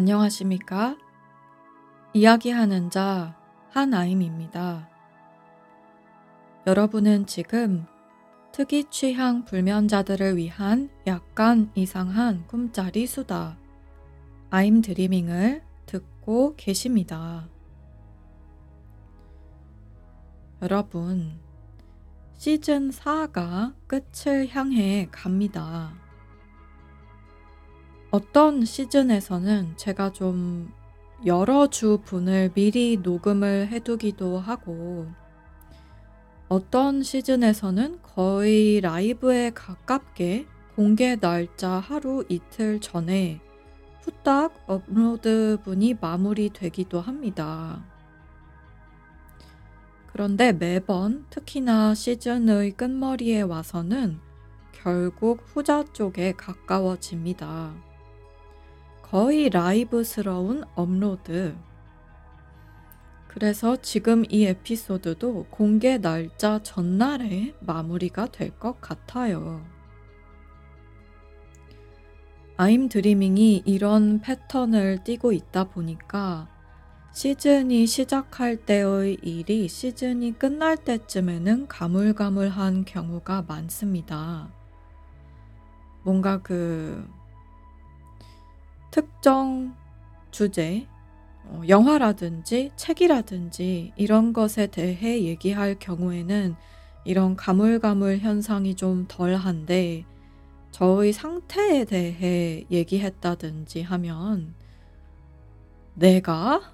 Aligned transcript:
안녕하십니까? 0.00 0.96
이야기하는 2.14 2.88
자 2.88 3.36
한아임입니다. 3.68 4.88
여러분은 6.66 7.26
지금 7.26 7.84
특이 8.50 8.84
취향 8.88 9.44
불면자들을 9.44 10.38
위한 10.38 10.88
약간 11.06 11.70
이상한 11.74 12.46
꿈짜리 12.46 13.06
수다 13.06 13.58
아임 14.48 14.80
드리밍을 14.80 15.62
듣고 15.84 16.54
계십니다. 16.56 17.50
여러분, 20.62 21.38
시즌 22.38 22.88
4가 22.88 23.74
끝을 23.86 24.48
향해 24.48 25.08
갑니다. 25.10 25.99
어떤 28.10 28.64
시즌에서는 28.64 29.74
제가 29.76 30.12
좀 30.12 30.72
여러 31.24 31.68
주 31.68 32.00
분을 32.04 32.50
미리 32.54 32.96
녹음을 32.96 33.68
해두기도 33.68 34.36
하고, 34.38 35.06
어떤 36.48 37.04
시즌에서는 37.04 38.02
거의 38.02 38.80
라이브에 38.80 39.50
가깝게 39.50 40.46
공개 40.74 41.14
날짜 41.14 41.70
하루 41.70 42.24
이틀 42.28 42.80
전에 42.80 43.40
후딱 44.00 44.64
업로드 44.66 45.58
분이 45.62 45.98
마무리되기도 46.00 47.00
합니다. 47.00 47.84
그런데 50.08 50.52
매번 50.52 51.26
특히나 51.30 51.94
시즌의 51.94 52.72
끝머리에 52.72 53.42
와서는 53.42 54.18
결국 54.72 55.44
후자 55.46 55.84
쪽에 55.92 56.32
가까워집니다. 56.32 57.89
거의 59.10 59.50
라이브스러운 59.50 60.62
업로드. 60.76 61.56
그래서 63.26 63.74
지금 63.74 64.22
이 64.30 64.44
에피소드도 64.44 65.46
공개 65.50 65.98
날짜 65.98 66.60
전날에 66.62 67.52
마무리가 67.58 68.26
될 68.26 68.56
것 68.56 68.80
같아요. 68.80 69.66
아임 72.56 72.88
드리밍이 72.88 73.64
이런 73.66 74.20
패턴을 74.20 75.02
띠고 75.02 75.32
있다 75.32 75.64
보니까 75.64 76.48
시즌이 77.12 77.86
시작할 77.88 78.58
때의 78.58 79.14
일이 79.22 79.66
시즌이 79.66 80.38
끝날 80.38 80.76
때쯤에는 80.76 81.66
가물가물한 81.66 82.84
경우가 82.84 83.42
많습니다. 83.48 84.52
뭔가 86.04 86.40
그 86.42 87.08
특정 88.90 89.74
주제, 90.30 90.86
어, 91.44 91.62
영화라든지 91.68 92.72
책이라든지 92.76 93.92
이런 93.96 94.32
것에 94.32 94.66
대해 94.66 95.22
얘기할 95.22 95.78
경우에는 95.78 96.54
이런 97.04 97.36
가물가물 97.36 98.18
현상이 98.18 98.74
좀 98.74 99.06
덜한데 99.08 100.04
저의 100.70 101.12
상태에 101.12 101.84
대해 101.84 102.64
얘기했다든지 102.70 103.82
하면 103.82 104.54
내가 105.94 106.72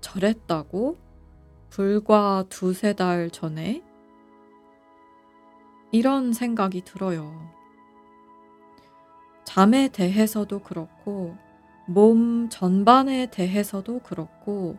저랬다고 0.00 0.98
불과 1.70 2.44
두세 2.48 2.92
달 2.92 3.30
전에 3.30 3.82
이런 5.92 6.32
생각이 6.32 6.82
들어요. 6.82 7.61
잠에 9.44 9.88
대해서도 9.88 10.60
그렇고, 10.60 11.36
몸 11.86 12.48
전반에 12.48 13.26
대해서도 13.30 14.00
그렇고, 14.00 14.76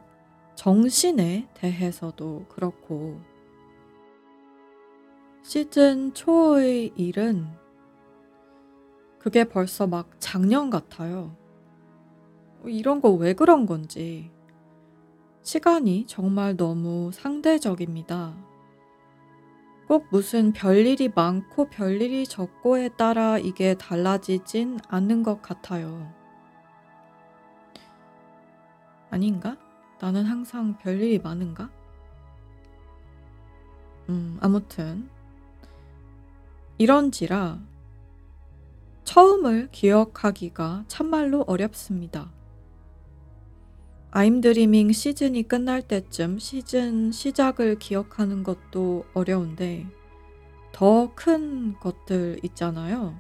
정신에 0.56 1.48
대해서도 1.54 2.46
그렇고, 2.50 3.20
시즌 5.44 6.14
초의 6.14 6.94
일은 6.96 7.48
그게 9.20 9.44
벌써 9.44 9.88
막 9.88 10.10
작년 10.20 10.70
같아요. 10.70 11.36
이런 12.66 13.02
거 13.02 13.12
왜 13.14 13.34
그런 13.34 13.66
건지. 13.66 14.32
시간이 15.42 16.06
정말 16.08 16.56
너무 16.56 17.12
상대적입니다. 17.14 18.34
꼭 19.88 20.08
무슨 20.10 20.54
별일이 20.54 21.12
많고 21.14 21.70
별일이 21.70 22.26
적고에 22.26 22.90
따라 22.90 23.38
이게 23.38 23.74
달라지진 23.76 24.80
않는 24.88 25.24
것 25.24 25.42
같아요. 25.42 26.12
아닌가? 29.10 29.58
나는 30.00 30.26
항상 30.26 30.78
별일이 30.78 31.20
많은가? 31.20 31.70
음, 34.10 34.38
아무튼. 34.42 35.10
이런지라 36.78 37.60
처음을 39.04 39.70
기억하기가 39.72 40.86
참말로 40.88 41.44
어렵습니다. 41.46 42.32
아임 44.16 44.42
드리밍 44.42 44.92
시즌이 44.92 45.42
끝날 45.42 45.82
때쯤 45.82 46.38
시즌 46.38 47.12
시작을 47.12 47.80
기억하는 47.80 48.44
것도 48.44 49.06
어려운데 49.16 49.88
더 50.72 51.10
큰 51.16 51.74
것들 51.80 52.38
있잖아요. 52.44 53.18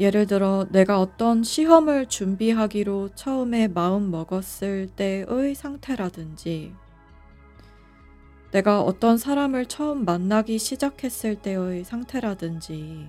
예를 0.00 0.26
들어 0.26 0.66
내가 0.70 1.00
어떤 1.00 1.42
시험을 1.42 2.10
준비하기로 2.10 3.14
처음에 3.14 3.68
마음 3.68 4.10
먹었을 4.10 4.88
때의 4.94 5.54
상태라든지 5.54 6.74
내가 8.50 8.82
어떤 8.82 9.16
사람을 9.16 9.64
처음 9.64 10.04
만나기 10.04 10.58
시작했을 10.58 11.36
때의 11.36 11.84
상태라든지 11.84 13.08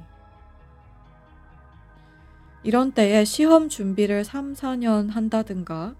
이런 2.63 2.93
때에 2.93 3.25
시험 3.25 3.67
준비를 3.67 4.23
3, 4.23 4.53
4년 4.53 5.09
한다든가 5.11 5.95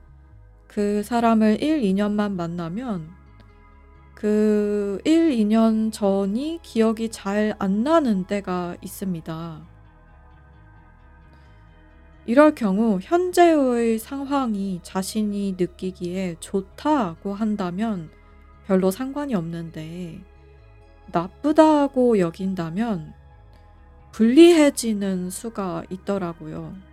그 0.70 1.04
사람을 1.04 1.62
1, 1.62 1.82
2년만 1.82 2.34
만나면 2.34 3.10
그 4.14 5.02
1, 5.04 5.32
2년 5.32 5.92
전이 5.92 6.60
기억이 6.62 7.10
잘 7.10 7.56
안 7.58 7.84
나는 7.84 8.26
때가 8.26 8.78
있습니다. 8.82 9.68
이럴 12.28 12.54
경우 12.54 13.00
현재의 13.02 13.98
상황이 13.98 14.80
자신이 14.84 15.56
느끼기에 15.58 16.36
좋다고 16.40 17.34
한다면 17.34 18.12
별로 18.68 18.92
상관이 18.92 19.34
없는데 19.34 20.22
나쁘다고 21.12 22.20
여긴다면 22.20 23.14
불리해지는 24.12 25.32
수가 25.32 25.84
있더라고요. 25.90 26.89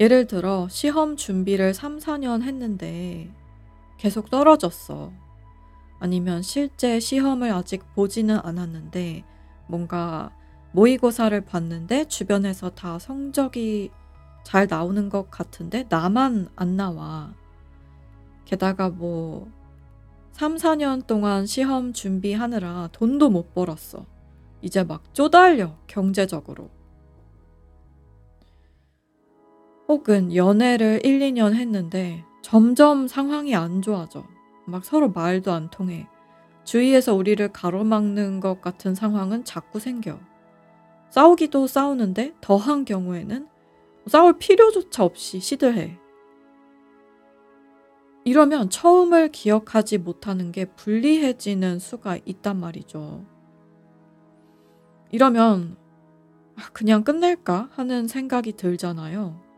예를 0.00 0.26
들어 0.26 0.66
시험 0.70 1.14
준비를 1.14 1.74
3, 1.74 1.98
4년 1.98 2.42
했는데 2.42 3.30
계속 3.98 4.30
떨어졌어. 4.30 5.12
아니면 5.98 6.40
실제 6.40 6.98
시험을 6.98 7.52
아직 7.52 7.84
보지는 7.94 8.40
않았는데 8.42 9.24
뭔가 9.66 10.34
모의고사를 10.72 11.38
봤는데 11.42 12.06
주변에서 12.06 12.70
다 12.70 12.98
성적이 12.98 13.90
잘 14.42 14.66
나오는 14.66 15.10
것 15.10 15.30
같은데 15.30 15.84
나만 15.90 16.48
안 16.56 16.76
나와. 16.78 17.34
게다가 18.46 18.88
뭐 18.88 19.52
3, 20.32 20.56
4년 20.56 21.06
동안 21.06 21.44
시험 21.44 21.92
준비하느라 21.92 22.88
돈도 22.92 23.28
못 23.28 23.52
벌었어. 23.52 24.06
이제 24.62 24.82
막 24.82 25.12
쪼달려, 25.12 25.76
경제적으로. 25.86 26.70
혹은 29.90 30.36
연애를 30.36 31.04
1, 31.04 31.18
2년 31.18 31.52
했는데 31.52 32.24
점점 32.42 33.08
상황이 33.08 33.56
안 33.56 33.82
좋아져. 33.82 34.24
막 34.64 34.84
서로 34.84 35.10
말도 35.10 35.50
안 35.50 35.68
통해. 35.68 36.06
주위에서 36.62 37.12
우리를 37.16 37.48
가로막는 37.48 38.38
것 38.38 38.60
같은 38.60 38.94
상황은 38.94 39.44
자꾸 39.44 39.80
생겨. 39.80 40.20
싸우기도 41.08 41.66
싸우는데 41.66 42.34
더한 42.40 42.84
경우에는 42.84 43.48
싸울 44.06 44.38
필요조차 44.38 45.02
없이 45.02 45.40
시들해. 45.40 45.98
이러면 48.24 48.70
처음을 48.70 49.32
기억하지 49.32 49.98
못하는 49.98 50.52
게 50.52 50.66
불리해지는 50.66 51.80
수가 51.80 52.16
있단 52.24 52.60
말이죠. 52.60 53.24
이러면 55.10 55.76
아, 56.54 56.68
그냥 56.72 57.02
끝낼까 57.02 57.70
하는 57.72 58.06
생각이 58.06 58.52
들잖아요. 58.52 59.49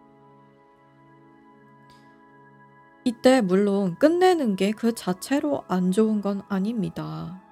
이때 3.04 3.40
물론 3.40 3.96
끝내는 3.98 4.56
게 4.56 4.72
그 4.72 4.94
자체로 4.94 5.64
안 5.68 5.90
좋은 5.92 6.20
건 6.20 6.42
아닙니다. 6.48 7.42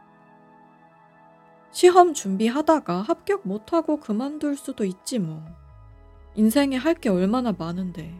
시험 1.72 2.14
준비하다가 2.14 3.02
합격 3.02 3.46
못하고 3.46 3.98
그만둘 4.00 4.56
수도 4.56 4.84
있지 4.84 5.18
뭐. 5.18 5.44
인생에 6.34 6.76
할 6.76 6.94
게 6.94 7.08
얼마나 7.08 7.52
많은데. 7.52 8.14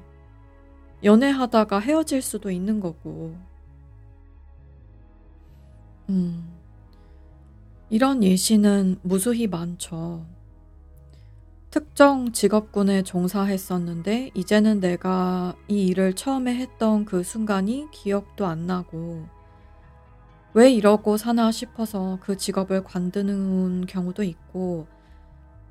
연애하다가 1.05 1.81
헤어질 1.81 2.23
수도 2.23 2.51
있는 2.51 2.81
거고. 2.81 3.37
음. 6.09 6.59
이런 7.89 8.23
예시는 8.23 8.99
무수히 9.03 9.47
많죠. 9.47 10.27
특정 11.71 12.33
직업군에 12.33 13.03
종사했었는데 13.05 14.33
이제는 14.35 14.81
내가 14.81 15.55
이 15.69 15.87
일을 15.87 16.15
처음에 16.15 16.57
했던 16.57 17.05
그 17.05 17.23
순간이 17.23 17.87
기억도 17.93 18.47
안 18.47 18.67
나고 18.67 19.25
왜 20.53 20.73
이러고 20.73 21.17
사나 21.17 21.53
싶어서 21.53 22.19
그 22.23 22.37
직업을 22.37 22.83
관두는 22.83 23.87
경우도 23.87 24.25
있고 24.25 24.89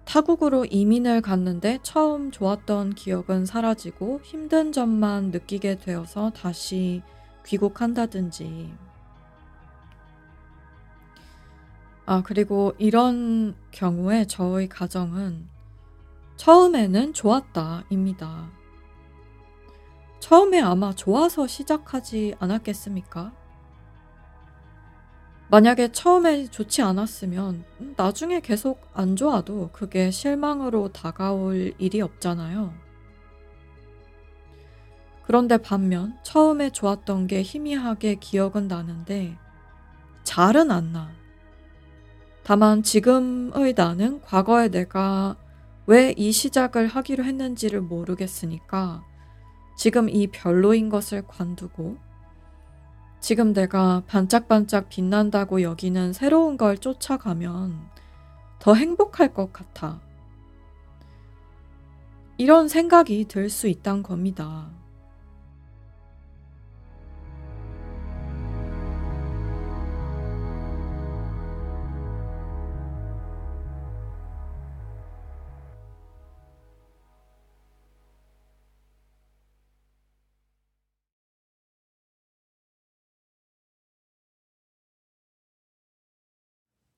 타국으로 0.06 0.64
이민을 0.64 1.22
갔는데 1.22 1.80
처음 1.84 2.32
좋았던 2.32 2.96
기억은 2.96 3.46
사라지고 3.46 4.22
힘든 4.24 4.72
점만 4.72 5.32
느끼게 5.32 5.80
되어서 5.80 6.32
다시 6.32 7.04
귀국한다든지. 7.46 8.72
아 12.06 12.24
그리고 12.24 12.74
이런 12.80 13.54
경우에 13.72 14.26
저의 14.26 14.68
가정은 14.70 15.59
처음에는 16.40 17.14
좋았다 17.14 17.84
입니다. 17.90 18.50
처음에 20.22 20.62
아마 20.62 20.96
좋아서 20.96 21.48
시작하지 21.48 22.34
않았겠습니까? 22.40 23.34
만약에 25.50 25.92
처음에 25.92 26.46
좋지 26.46 26.82
않았으면 26.82 27.66
나중에 27.98 28.40
계속 28.40 28.82
안 28.94 29.18
좋아도 29.18 29.70
그게 29.74 30.12
실망으로 30.12 30.94
다가올 30.94 31.74
일이 31.78 32.00
없잖아요. 32.00 32.74
그런데 35.26 35.58
반면 35.58 36.18
처음에 36.24 36.70
좋았던 36.70 37.28
게 37.28 37.42
희미하게 37.42 38.16
기억은 38.16 38.70
나는데 38.70 39.38
잘은 40.24 40.72
안 40.72 40.94
나. 40.94 41.12
다만 42.44 42.82
지금의 42.82 43.74
나는 43.76 44.22
과거에 44.22 44.70
내가 44.70 45.36
왜 45.90 46.14
이 46.16 46.32
시작을 46.32 46.86
하기로 46.86 47.24
했는지를 47.24 47.82
모르겠으니까 47.82 49.04
지금 49.76 50.08
이 50.08 50.28
별로인 50.28 50.88
것을 50.88 51.24
관두고 51.26 51.98
지금 53.20 53.54
내가 53.54 54.04
반짝반짝 54.06 54.90
빛난다고 54.90 55.64
여기는 55.64 56.14
새로운 56.14 56.58
걸 56.58 56.78
쫓아가면 56.78 57.90
더 58.60 58.76
행복할 58.76 59.34
것 59.34 59.52
같아. 59.52 60.00
이런 62.38 62.68
생각이 62.68 63.26
들 63.26 63.50
수 63.50 63.68
있단 63.68 64.04
겁니다. 64.04 64.70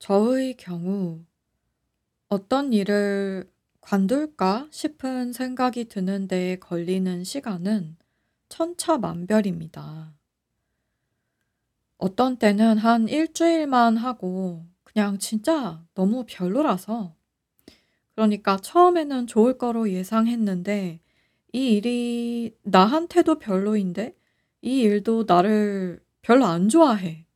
저의 0.01 0.57
경우 0.57 1.23
어떤 2.27 2.73
일을 2.73 3.47
관둘까 3.81 4.67
싶은 4.71 5.31
생각이 5.31 5.85
드는 5.85 6.27
데에 6.27 6.55
걸리는 6.55 7.23
시간은 7.23 7.97
천차만별입니다. 8.49 10.11
어떤 11.99 12.37
때는 12.37 12.79
한 12.79 13.07
일주일만 13.07 13.97
하고 13.97 14.65
그냥 14.83 15.19
진짜 15.19 15.85
너무 15.93 16.25
별로라서 16.27 17.13
그러니까 18.15 18.57
처음에는 18.57 19.27
좋을 19.27 19.59
거로 19.59 19.91
예상했는데 19.91 20.99
이 21.53 21.73
일이 21.75 22.57
나한테도 22.63 23.37
별로인데 23.37 24.15
이 24.63 24.79
일도 24.79 25.25
나를 25.27 26.03
별로 26.23 26.45
안 26.45 26.69
좋아해. 26.69 27.27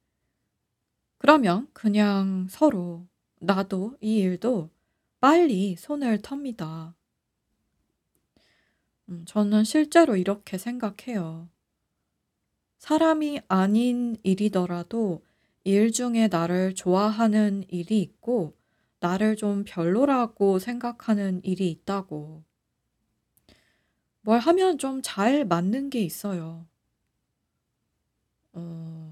그러면 1.26 1.68
그냥 1.74 2.46
서로 2.52 3.08
나도 3.40 3.98
이 4.00 4.18
일도 4.18 4.70
빨리 5.20 5.76
손을 5.76 6.22
텁니다. 6.22 6.94
음, 9.10 9.26
저는 9.26 9.64
실제로 9.64 10.18
이렇게 10.18 10.60
생각해요. 10.60 11.50
사람이 12.78 13.42
아닌 13.48 14.18
일이더라도 14.22 15.26
일 15.64 15.92
중에 15.92 16.28
나를 16.28 16.76
좋아하는 16.76 17.64
일이 17.70 18.02
있고 18.02 18.56
나를 19.00 19.36
좀 19.36 19.64
별로라고 19.66 20.60
생각하는 20.60 21.42
일이 21.44 21.72
있다고. 21.72 22.44
뭘 24.22 24.40
하면 24.40 24.78
좀 24.78 25.02
잘 25.02 25.44
맞는 25.46 25.90
게 25.90 26.02
있어요. 26.02 26.68
어, 28.54 29.05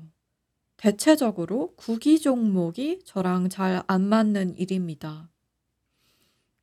대체적으로 0.84 1.74
구기 1.78 2.20
종목이 2.20 3.00
저랑 3.06 3.48
잘 3.48 3.86
안 3.88 4.02
맞는 4.02 4.58
일입니다. 4.58 5.30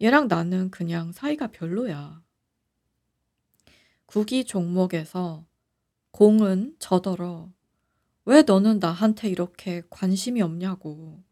얘랑 0.03 0.29
나는 0.29 0.71
그냥 0.71 1.11
사이가 1.11 1.47
별로야. 1.47 2.23
구기 4.05 4.45
종목에서 4.45 5.47
공은 6.11 6.77
저더러 6.79 7.49
왜 8.27 8.43
너는 8.43 8.79
나한테 8.79 9.31
이렇게 9.31 9.83
관심이 9.89 10.43
없냐고. 10.43 11.23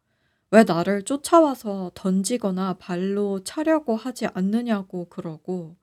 왜 0.50 0.64
나를 0.64 1.02
쫓아와서 1.02 1.90
던지거나 1.94 2.78
발로 2.78 3.44
차려고 3.44 3.96
하지 3.96 4.28
않느냐고 4.28 5.10
그러고 5.10 5.76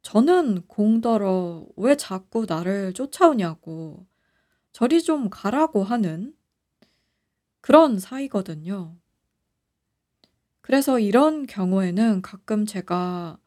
저는 0.00 0.62
공더러 0.68 1.66
왜 1.76 1.98
자꾸 1.98 2.46
나를 2.48 2.94
쫓아오냐고 2.94 4.06
저리 4.72 5.02
좀 5.02 5.28
가라고 5.30 5.84
하는 5.84 6.34
그런 7.60 7.98
사이거든요. 7.98 8.96
그래서 10.60 10.98
이런 10.98 11.46
경우에는 11.46 12.22
가끔 12.22 12.66
제가 12.66 13.38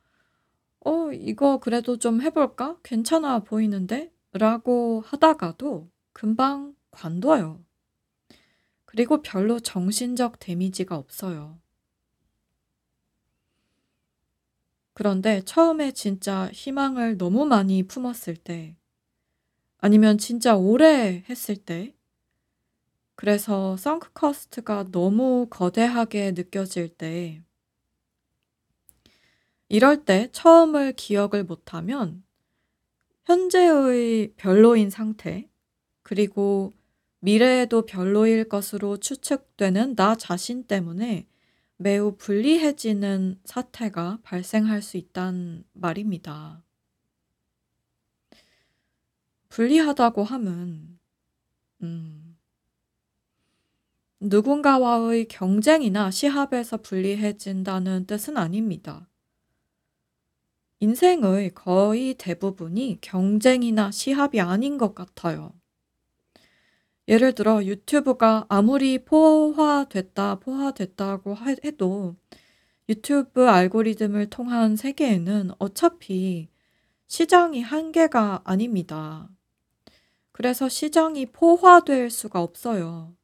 어, 0.85 1.11
이거 1.11 1.59
그래도 1.59 1.97
좀 1.97 2.21
해볼까? 2.21 2.77
괜찮아 2.83 3.39
보이는데? 3.39 4.13
라고 4.33 5.01
하다가도 5.05 5.89
금방 6.13 6.75
관둬요. 6.91 7.63
그리고 8.85 9.21
별로 9.21 9.59
정신적 9.59 10.39
데미지가 10.39 10.95
없어요. 10.95 11.59
그런데 14.93 15.41
처음에 15.41 15.91
진짜 15.91 16.49
희망을 16.53 17.17
너무 17.17 17.45
많이 17.45 17.83
품었을 17.83 18.37
때, 18.37 18.77
아니면 19.77 20.17
진짜 20.17 20.55
오래 20.55 21.23
했을 21.29 21.55
때 21.55 21.95
그래서 23.15 23.77
썬크 23.77 24.13
커스트가 24.13 24.91
너무 24.91 25.47
거대하게 25.49 26.31
느껴질 26.31 26.89
때 26.89 27.41
이럴 29.69 30.05
때 30.05 30.29
처음을 30.31 30.93
기억을 30.93 31.43
못하면 31.43 32.23
현재의 33.25 34.33
별로인 34.35 34.89
상태 34.89 35.49
그리고 36.03 36.73
미래에도 37.19 37.85
별로일 37.85 38.47
것으로 38.47 38.97
추측되는 38.97 39.95
나 39.95 40.15
자신 40.15 40.63
때문에 40.63 41.25
매우 41.77 42.15
불리해지는 42.17 43.39
사태가 43.43 44.19
발생할 44.21 44.81
수 44.83 44.97
있단 44.97 45.63
말입니다. 45.73 46.63
불리하다고 49.55 50.25
함은 50.25 50.99
음 51.81 52.37
누군가와의 54.19 55.29
경쟁이나 55.29 56.11
시합에서 56.11 56.75
불리해진다는 56.75 58.05
뜻은 58.05 58.35
아닙니다. 58.35 59.07
인생의 60.81 61.53
거의 61.53 62.15
대부분이 62.15 62.97
경쟁이나 62.99 63.91
시합이 63.91 64.41
아닌 64.41 64.77
것 64.77 64.93
같아요. 64.93 65.53
예를 67.07 67.31
들어 67.31 67.63
유튜브가 67.63 68.47
아무리 68.49 69.05
포화됐다, 69.05 70.35
포화됐다고 70.39 71.37
해도 71.63 72.17
유튜브 72.89 73.47
알고리즘을 73.47 74.29
통한 74.29 74.75
세계에는 74.75 75.51
어차피 75.59 76.49
시장이 77.07 77.61
한계가 77.61 78.41
아닙니다. 78.43 79.29
그래서 80.35 80.67
시장이 80.67 81.27
포화될 81.27 82.09
수가 82.09 82.41
없어요. 82.41 83.15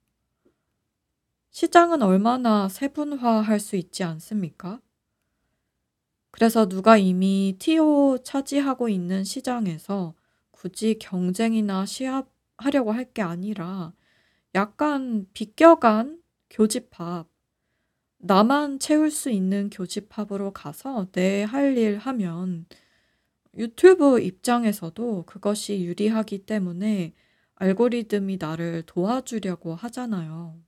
시장은 1.52 2.02
얼마나 2.02 2.68
세분화할 2.68 3.60
수 3.60 3.76
있지 3.76 4.04
않습니까? 4.04 4.82
그래서 6.32 6.68
누가 6.68 6.98
이미 6.98 7.56
TO 7.60 8.20
차지하고 8.24 8.90
있는 8.90 9.24
시장에서 9.24 10.14
굳이 10.52 10.98
경쟁이나 11.00 11.86
시합하려고 11.86 12.92
할 12.92 13.12
게 13.14 13.22
아니라 13.22 13.94
약간 14.56 15.28
비껴간 15.34 16.22
교집합, 16.50 17.28
나만 18.20 18.80
채울 18.80 19.12
수 19.12 19.30
있는 19.30 19.70
교집합으로 19.70 20.52
가서 20.54 21.08
내 21.12 21.44
할 21.44 21.78
일 21.78 21.98
하면 21.98 22.66
유튜브 23.56 24.20
입장에서도 24.20 25.24
그것이 25.26 25.84
유리하기 25.84 26.46
때문에 26.46 27.14
알고리즘이 27.56 28.38
나를 28.40 28.84
도와주려고 28.86 29.76
하잖아요. 29.76 30.60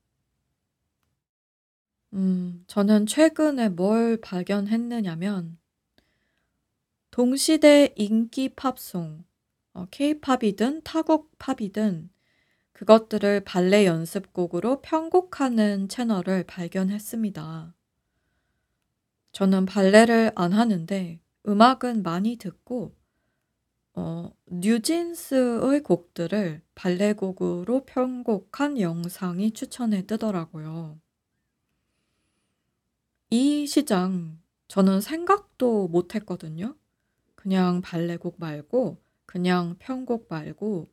음, 2.13 2.63
저는 2.67 3.07
최근에 3.07 3.69
뭘 3.69 4.17
발견했느냐면, 4.17 5.57
동시대 7.09 7.93
인기 7.95 8.49
팝송, 8.49 9.23
어, 9.73 9.87
케이팝이든 9.89 10.81
타국 10.83 11.31
팝이든 11.39 12.09
그것들을 12.73 13.43
발레 13.43 13.85
연습곡으로 13.85 14.81
편곡하는 14.81 15.87
채널을 15.89 16.43
발견했습니다. 16.43 17.73
저는 19.31 19.65
발레를 19.65 20.31
안 20.35 20.53
하는데 20.53 21.19
음악은 21.47 22.03
많이 22.03 22.37
듣고 22.37 22.95
어, 23.95 24.31
뉴진스의 24.47 25.83
곡들을 25.83 26.61
발레곡으로 26.73 27.85
편곡한 27.85 28.79
영상이 28.79 29.51
추천에 29.51 30.03
뜨더라고요. 30.03 30.99
이 33.29 33.67
시장 33.67 34.39
저는 34.67 35.01
생각도 35.01 35.87
못 35.87 36.15
했거든요. 36.15 36.75
그냥 37.35 37.81
발레곡 37.81 38.35
말고 38.39 38.97
그냥 39.25 39.75
편곡 39.79 40.27
말고 40.29 40.89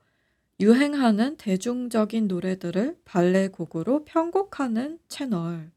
유행하는 0.58 1.36
대중적인 1.38 2.28
노래들을 2.28 2.98
발레곡으로 3.04 4.04
편곡하는 4.04 4.98
채널. 5.08 5.70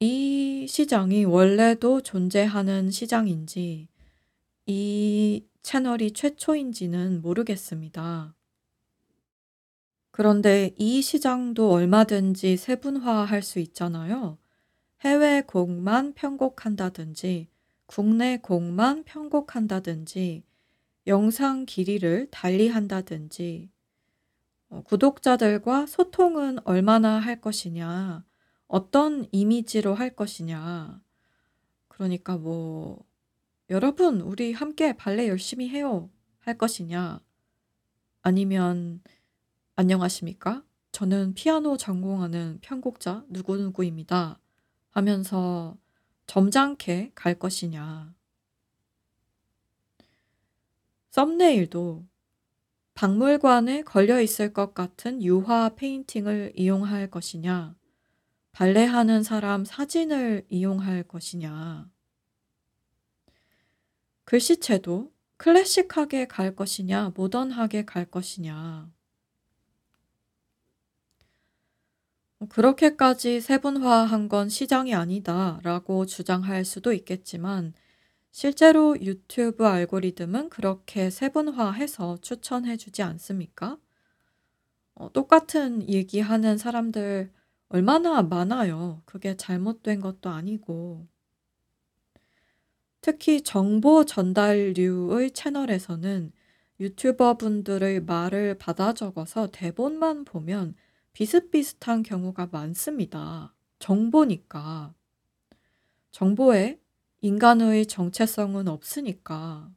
이 0.00 0.66
시장이 0.68 1.24
원래도 1.24 2.00
존재하는 2.00 2.88
시장인지 2.88 3.88
이 4.66 5.44
채널이 5.62 6.12
최초인지는 6.12 7.20
모르겠습니다. 7.20 8.32
그런데 10.12 10.72
이 10.76 11.02
시장도 11.02 11.72
얼마든지 11.72 12.56
세분화할 12.56 13.42
수 13.42 13.58
있잖아요. 13.58 14.38
해외 15.00 15.42
곡만 15.42 16.14
편곡한다든지, 16.14 17.48
국내 17.86 18.36
곡만 18.36 19.02
편곡한다든지, 19.04 20.44
영상 21.08 21.66
길이를 21.66 22.28
달리한다든지, 22.30 23.70
어, 24.70 24.82
구독자들과 24.84 25.86
소통은 25.86 26.58
얼마나 26.64 27.18
할 27.18 27.40
것이냐, 27.40 28.24
어떤 28.68 29.26
이미지로 29.32 29.94
할 29.94 30.14
것이냐. 30.14 31.00
그러니까 31.88 32.36
뭐, 32.36 33.04
여러분, 33.70 34.20
우리 34.20 34.52
함께 34.52 34.96
발레 34.96 35.26
열심히 35.28 35.68
해요. 35.68 36.08
할 36.38 36.56
것이냐. 36.56 37.20
아니면, 38.22 39.02
안녕하십니까? 39.74 40.62
저는 40.92 41.34
피아노 41.34 41.76
전공하는 41.76 42.58
편곡자 42.60 43.24
누구누구입니다. 43.28 44.38
하면서 44.90 45.76
점잖게 46.26 47.12
갈 47.14 47.38
것이냐. 47.38 48.14
thumbnail도 51.10 52.04
박물관에 52.94 53.82
걸려 53.82 54.20
있을 54.20 54.52
것 54.52 54.74
같은 54.74 55.22
유화 55.22 55.70
페인팅을 55.70 56.52
이용할 56.56 57.10
것이냐, 57.10 57.76
발레하는 58.58 59.22
사람 59.22 59.64
사진을 59.64 60.44
이용할 60.48 61.04
것이냐, 61.04 61.88
글씨체도 64.24 65.12
클래식하게 65.36 66.26
갈 66.26 66.56
것이냐, 66.56 67.12
모던하게 67.14 67.84
갈 67.84 68.04
것이냐, 68.04 68.90
그렇게까지 72.48 73.40
세분화한 73.40 74.28
건 74.28 74.48
시장이 74.48 74.92
아니다 74.92 75.60
라고 75.62 76.04
주장할 76.04 76.64
수도 76.64 76.92
있겠지만, 76.92 77.74
실제로 78.32 79.00
유튜브 79.00 79.68
알고리즘은 79.68 80.48
그렇게 80.50 81.10
세분화해서 81.10 82.18
추천해 82.22 82.76
주지 82.76 83.04
않습니까? 83.04 83.78
어, 84.96 85.12
똑같은 85.12 85.88
얘기하는 85.88 86.58
사람들 86.58 87.37
얼마나 87.68 88.22
많아요. 88.22 89.02
그게 89.04 89.36
잘못된 89.36 90.00
것도 90.00 90.30
아니고. 90.30 91.06
특히 93.00 93.42
정보 93.42 94.04
전달류의 94.04 95.32
채널에서는 95.32 96.32
유튜버 96.80 97.36
분들의 97.36 98.04
말을 98.04 98.56
받아 98.58 98.92
적어서 98.92 99.48
대본만 99.50 100.24
보면 100.24 100.74
비슷비슷한 101.12 102.02
경우가 102.02 102.48
많습니다. 102.52 103.54
정보니까. 103.78 104.94
정보에 106.10 106.80
인간의 107.20 107.86
정체성은 107.86 108.68
없으니까. 108.68 109.70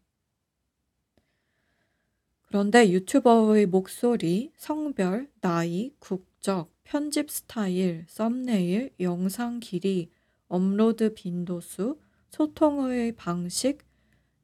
그런데 2.43 2.91
유튜버의 2.91 3.65
목소리, 3.65 4.51
성별, 4.57 5.31
나이, 5.41 5.93
국적, 6.00 6.71
편집 6.84 7.30
스타일, 7.30 8.06
썸네일, 8.08 8.94
영상 9.00 9.60
길이, 9.60 10.12
업로드 10.48 11.14
빈도수, 11.14 12.00
소통 12.30 12.92
의 12.92 13.14
방식, 13.14 13.80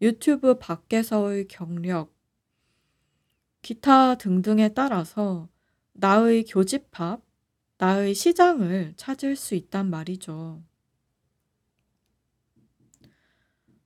유튜브 0.01 0.57
밖에서의 0.57 1.47
경력, 1.47 2.13
기타 3.61 4.15
등등에 4.15 4.69
따라서 4.69 5.49
나의 5.93 6.45
교집합, 6.45 7.21
나의 7.77 8.13
시장을 8.13 8.93
찾을 8.95 9.35
수 9.35 9.55
있단 9.55 9.89
말이죠. 9.89 10.63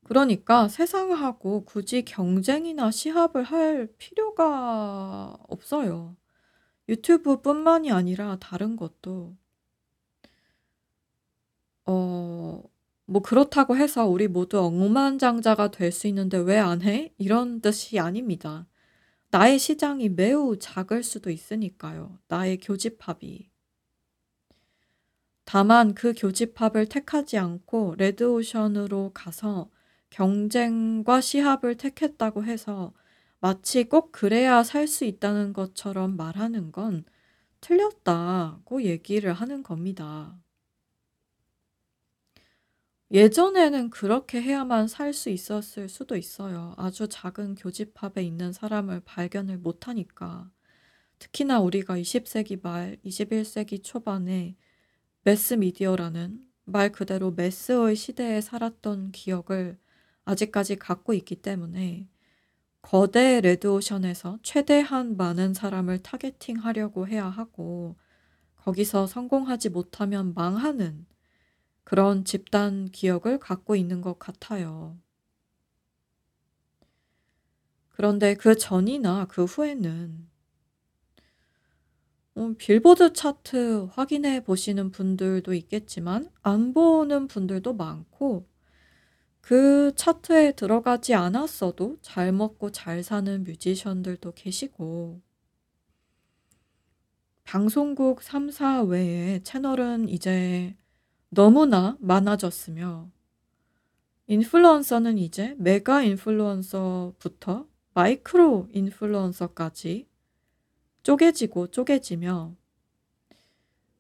그러니까 0.04 0.68
세상하고 0.68 1.64
굳이 1.66 2.04
경쟁이나 2.04 2.92
시합을 2.92 3.44
할 3.44 3.88
필요가 3.98 5.38
없어요. 5.48 6.16
유튜브뿐만이 6.92 7.92
아니라 7.92 8.38
다른 8.40 8.76
것도. 8.76 9.36
어, 11.86 12.64
뭐 13.06 13.22
그렇다고 13.22 13.76
해서 13.78 14.06
우리 14.08 14.28
모두 14.28 14.60
억만장자가 14.60 15.72
될 15.72 15.92
수 15.92 16.08
있는데 16.08 16.38
왜 16.38 16.58
안 16.60 16.82
해? 16.82 17.14
이런 17.18 17.62
뜻이 17.62 18.00
아닙니다. 18.00 18.68
나의 19.32 19.60
시장이 19.60 20.10
매우 20.10 20.58
작을 20.60 21.04
수도 21.04 21.30
있으니까요. 21.32 22.20
나의 22.28 22.60
교집합이. 22.60 23.50
다만 25.46 25.94
그 25.94 26.14
교집합을 26.18 26.88
택하지 26.88 27.38
않고 27.38 27.96
레드오션으로 27.98 29.12
가서 29.14 29.70
경쟁과 30.10 31.22
시합을 31.22 31.76
택했다고 31.76 32.44
해서 32.46 32.94
마치 33.42 33.84
꼭 33.84 34.12
그래야 34.14 34.64
살 34.64 34.88
수 34.88 35.04
있다는 35.04 35.52
것처럼 35.54 36.16
말하는 36.16 36.72
건 36.72 37.04
틀렸다고 37.62 38.84
얘기를 38.84 39.34
하는 39.34 39.64
겁니다. 39.64 40.40
예전에는 43.12 43.90
그렇게 43.90 44.42
해야만 44.42 44.88
살 44.88 45.14
수 45.14 45.30
있었을 45.30 45.90
수도 45.90 46.16
있어요. 46.16 46.74
아주 46.78 47.08
작은 47.10 47.56
교집합에 47.56 48.24
있는 48.24 48.54
사람을 48.54 49.02
발견을 49.02 49.58
못하니까. 49.58 50.50
특히나 51.20 51.60
우리가 51.60 51.98
20세기 51.98 52.62
말, 52.64 52.98
21세기 53.06 53.84
초반에 53.84 54.56
매스미디어라는 55.24 56.40
말 56.66 56.92
그대로 56.92 57.32
매스의 57.32 57.96
시대에 57.96 58.42
살았던 58.42 59.12
기억을 59.12 59.78
아직까지 60.26 60.78
갖고 60.78 61.14
있기 61.14 61.36
때문에 61.38 62.08
거대 62.82 63.42
레드오션에서 63.42 64.40
최대한 64.44 65.16
많은 65.18 65.54
사람을 65.54 66.00
타겟팅하려고 66.00 67.08
해야 67.08 67.28
하고 67.28 67.96
거기서 68.56 69.08
성공하지 69.08 69.70
못하면 69.70 70.34
망하는 70.34 71.06
그런 71.84 72.26
집단 72.26 72.86
기억을 72.86 73.40
갖고 73.40 73.76
있는 73.76 74.02
것 74.02 74.20
같아요. 74.20 74.98
그런데 77.90 78.34
그 78.36 78.56
전이나 78.58 79.26
그 79.26 79.46
후에는 79.46 80.28
어 82.34 82.54
빌보드 82.58 83.14
차트 83.14 83.90
확인해 83.92 84.44
보시는 84.44 84.92
분들도 84.92 85.54
있겠지만 85.54 86.30
안 86.42 86.74
보는 86.74 87.28
분들도 87.28 87.74
많고 87.74 88.48
그 89.42 89.92
차트에 89.96 90.54
들어가지 90.54 91.14
않았어도 91.14 91.98
잘 92.02 92.32
먹고 92.32 92.72
잘 92.72 93.04
사는 93.04 93.44
뮤지션들도 93.44 94.32
계시고. 94.34 95.22
방송국 97.44 98.22
3사 98.22 98.88
외에 98.88 99.42
채널은 99.44 100.08
이제 100.08 100.78
너무나 101.30 101.98
많아졌으며 102.00 103.10
인플루언서는 104.28 105.18
이제 105.18 105.56
메가 105.58 106.04
인플루언서부터 106.04 107.68
마이크로 107.94 108.70
인플루언서까지 108.72 110.08
쪼개지고 111.04 111.68
쪼개지며 111.72 112.56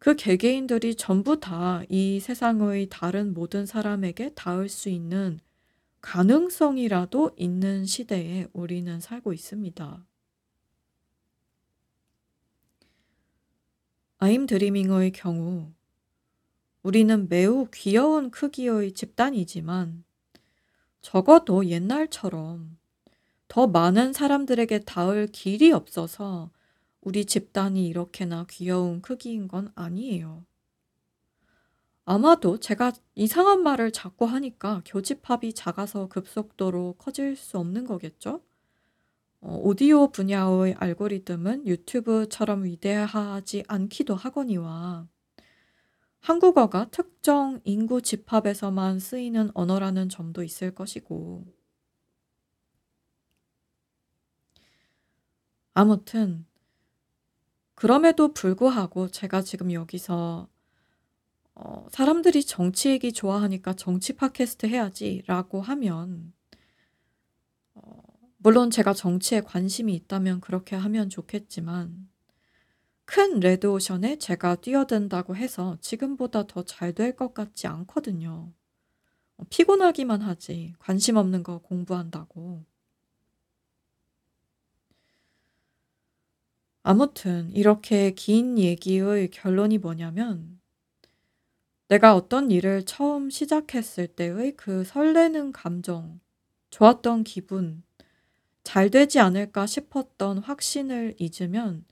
그 0.01 0.15
개개인들이 0.15 0.95
전부 0.95 1.39
다 1.39 1.83
이 1.87 2.19
세상의 2.19 2.87
다른 2.89 3.35
모든 3.35 3.67
사람에게 3.67 4.33
닿을 4.33 4.67
수 4.67 4.89
있는 4.89 5.39
가능성이라도 6.01 7.35
있는 7.37 7.85
시대에 7.85 8.47
우리는 8.51 8.99
살고 8.99 9.31
있습니다. 9.31 10.03
아임 14.17 14.47
드리밍의 14.47 15.11
경우 15.11 15.71
우리는 16.81 17.29
매우 17.29 17.67
귀여운 17.71 18.31
크기의 18.31 18.93
집단이지만 18.93 20.03
적어도 21.01 21.67
옛날처럼 21.67 22.75
더 23.47 23.67
많은 23.67 24.13
사람들에게 24.13 24.79
닿을 24.79 25.27
길이 25.27 25.71
없어서 25.71 26.49
우리 27.01 27.25
집단이 27.25 27.87
이렇게나 27.87 28.45
귀여운 28.49 29.01
크기인 29.01 29.47
건 29.47 29.71
아니에요. 29.75 30.45
아마도 32.05 32.59
제가 32.59 32.93
이상한 33.15 33.63
말을 33.63 33.91
자꾸 33.91 34.25
하니까 34.25 34.81
교집합이 34.85 35.53
작아서 35.53 36.07
급속도로 36.07 36.95
커질 36.97 37.35
수 37.35 37.57
없는 37.57 37.85
거겠죠? 37.85 38.41
어, 39.41 39.59
오디오 39.63 40.11
분야의 40.11 40.75
알고리즘은 40.77 41.67
유튜브처럼 41.67 42.63
위대하지 42.63 43.63
않기도 43.67 44.15
하거니와 44.15 45.07
한국어가 46.19 46.87
특정 46.91 47.59
인구 47.63 48.01
집합에서만 48.03 48.99
쓰이는 48.99 49.49
언어라는 49.55 50.09
점도 50.09 50.43
있을 50.43 50.75
것이고 50.75 51.45
아무튼 55.73 56.45
그럼에도 57.81 58.31
불구하고 58.31 59.09
제가 59.09 59.41
지금 59.41 59.71
여기서 59.73 60.47
어, 61.55 61.87
사람들이 61.89 62.43
정치 62.45 62.89
얘기 62.91 63.11
좋아하니까 63.11 63.73
정치 63.73 64.13
팟캐스트 64.15 64.67
해야지라고 64.67 65.61
하면 65.63 66.31
어, 67.73 68.03
물론 68.37 68.69
제가 68.69 68.93
정치에 68.93 69.41
관심이 69.41 69.95
있다면 69.95 70.41
그렇게 70.41 70.75
하면 70.75 71.09
좋겠지만 71.09 72.07
큰 73.05 73.39
레드오션에 73.39 74.19
제가 74.19 74.57
뛰어든다고 74.57 75.35
해서 75.35 75.75
지금보다 75.81 76.45
더 76.45 76.63
잘 76.63 76.93
될 76.93 77.15
것 77.15 77.33
같지 77.33 77.65
않거든요. 77.65 78.53
어, 79.37 79.43
피곤하기만 79.49 80.21
하지 80.21 80.75
관심 80.77 81.17
없는 81.17 81.41
거 81.41 81.57
공부한다고. 81.63 82.63
아무튼 86.83 87.51
이렇게 87.53 88.11
긴 88.11 88.57
얘기의 88.57 89.29
결론이 89.29 89.77
뭐냐면 89.77 90.59
내가 91.87 92.15
어떤 92.15 92.49
일을 92.49 92.83
처음 92.85 93.29
시작했을 93.29 94.07
때의 94.07 94.55
그 94.55 94.83
설레는 94.85 95.51
감정, 95.51 96.19
좋았던 96.69 97.25
기분, 97.25 97.83
잘 98.63 98.89
되지 98.89 99.19
않을까 99.19 99.65
싶었던 99.65 100.39
확신을 100.39 101.15
잊으면 101.19 101.83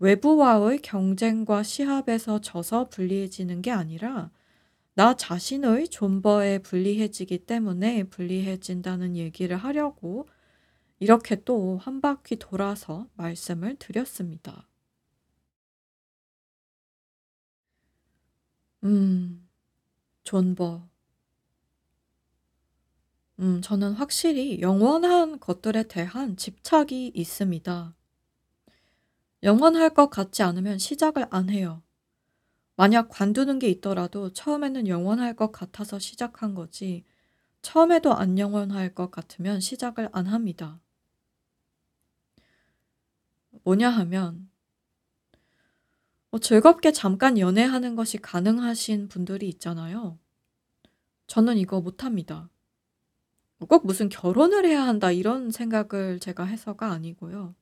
외부와의 0.00 0.80
경쟁과 0.80 1.62
시합에서 1.62 2.40
져서 2.40 2.88
불리해지는 2.88 3.62
게 3.62 3.70
아니라 3.70 4.30
나 4.94 5.14
자신의 5.14 5.88
존버에 5.88 6.58
불리해지기 6.58 7.46
때문에 7.46 8.04
불리해진다는 8.04 9.16
얘기를 9.16 9.56
하려고 9.56 10.26
이렇게 10.98 11.42
또 11.42 11.78
한 11.78 12.02
바퀴 12.02 12.36
돌아서 12.36 13.06
말씀을 13.14 13.76
드렸습니다. 13.78 14.68
음, 18.84 19.46
존버. 20.24 20.88
음, 23.40 23.60
저는 23.62 23.92
확실히 23.94 24.60
영원한 24.60 25.40
것들에 25.40 25.84
대한 25.84 26.36
집착이 26.36 27.12
있습니다. 27.14 27.94
영원할 29.42 29.94
것 29.94 30.10
같지 30.10 30.42
않으면 30.42 30.76
시작을 30.78 31.26
안 31.30 31.48
해요. 31.48 31.82
만약 32.76 33.08
관두는 33.10 33.58
게 33.60 33.68
있더라도 33.70 34.32
처음에는 34.32 34.88
영원할 34.88 35.36
것 35.36 35.52
같아서 35.52 35.98
시작한 35.98 36.54
거지, 36.54 37.04
처음에도 37.62 38.14
안 38.14 38.38
영원할 38.38 38.94
것 38.94 39.10
같으면 39.10 39.60
시작을 39.60 40.10
안 40.12 40.26
합니다. 40.28 40.80
뭐냐 43.66 43.90
하면 43.90 44.48
뭐 46.30 46.38
즐겁게 46.38 46.92
잠깐 46.92 47.36
연애하는 47.36 47.96
것이 47.96 48.16
가능하신 48.16 49.08
분들이 49.08 49.48
있잖아요. 49.48 50.20
저는 51.26 51.58
이거 51.58 51.80
못합니다. 51.80 52.48
꼭 53.68 53.84
무슨 53.84 54.08
결혼을 54.08 54.64
해야 54.66 54.86
한다 54.86 55.10
이런 55.10 55.50
생각을 55.50 56.20
제가 56.20 56.44
해서가 56.44 56.92
아니고요. 56.92 57.56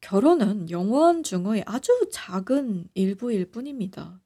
결혼은 0.00 0.70
영원 0.70 1.24
중의 1.24 1.64
아주 1.66 2.08
작은 2.12 2.88
일부일 2.94 3.50
뿐입니다. 3.50 4.20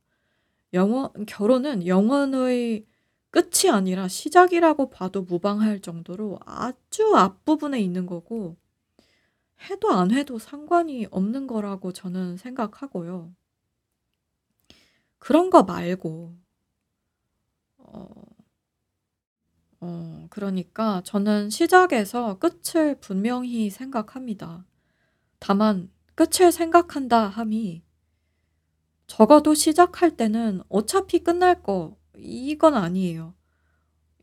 영원, 0.74 1.12
결혼은 1.24 1.86
영원의 1.86 2.84
끝이 3.30 3.70
아니라 3.70 4.06
시작이라고 4.06 4.90
봐도 4.90 5.22
무방할 5.22 5.80
정도로 5.80 6.38
아주 6.44 7.16
앞부분에 7.16 7.80
있는 7.80 8.04
거고, 8.04 8.58
해도 9.70 9.90
안 9.90 10.10
해도 10.10 10.38
상관이 10.38 11.06
없는 11.10 11.46
거라고 11.46 11.92
저는 11.92 12.36
생각하고요. 12.36 13.34
그런 15.18 15.50
거 15.50 15.62
말고, 15.62 16.36
어, 17.78 18.08
어, 19.80 20.26
그러니까 20.30 21.02
저는 21.04 21.50
시작에서 21.50 22.38
끝을 22.38 22.98
분명히 23.00 23.70
생각합니다. 23.70 24.66
다만, 25.38 25.90
끝을 26.14 26.52
생각한다 26.52 27.28
함이 27.28 27.82
적어도 29.06 29.54
시작할 29.54 30.16
때는 30.16 30.62
어차피 30.68 31.18
끝날 31.18 31.62
거, 31.62 31.96
이건 32.16 32.74
아니에요. 32.74 33.34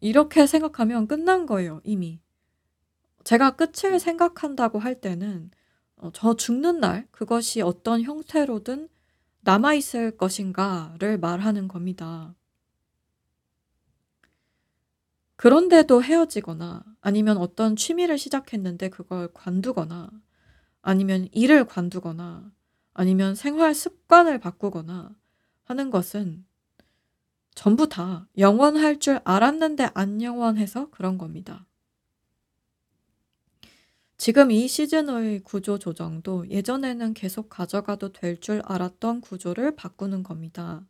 이렇게 0.01 0.47
생각하면 0.47 1.07
끝난 1.07 1.45
거예요, 1.45 1.81
이미. 1.83 2.21
제가 3.23 3.51
끝을 3.51 3.99
생각한다고 3.99 4.79
할 4.79 4.99
때는 4.99 5.51
어, 5.97 6.11
저 6.13 6.35
죽는 6.35 6.79
날 6.79 7.07
그것이 7.11 7.61
어떤 7.61 8.01
형태로든 8.01 8.89
남아있을 9.41 10.17
것인가를 10.17 11.17
말하는 11.17 11.67
겁니다. 11.67 12.35
그런데도 15.35 16.03
헤어지거나 16.03 16.83
아니면 16.99 17.37
어떤 17.37 17.75
취미를 17.75 18.17
시작했는데 18.17 18.89
그걸 18.89 19.29
관두거나 19.33 20.09
아니면 20.81 21.29
일을 21.31 21.65
관두거나 21.65 22.51
아니면 22.93 23.35
생활 23.35 23.73
습관을 23.73 24.39
바꾸거나 24.39 25.15
하는 25.63 25.89
것은 25.91 26.45
전부 27.55 27.87
다 27.87 28.27
영원할 28.37 28.99
줄 28.99 29.21
알았는데 29.23 29.91
안 29.93 30.21
영원해서 30.21 30.89
그런 30.89 31.17
겁니다. 31.17 31.65
지금 34.19 34.51
이 34.51 34.67
시즌의 34.67 35.39
구조 35.39 35.79
조정도 35.79 36.47
예전에는 36.51 37.15
계속 37.15 37.49
가져가도 37.49 38.11
될 38.13 38.39
줄 38.39 38.61
알았던 38.65 39.21
구조를 39.21 39.75
바꾸는 39.75 40.21
겁니다. 40.23 40.85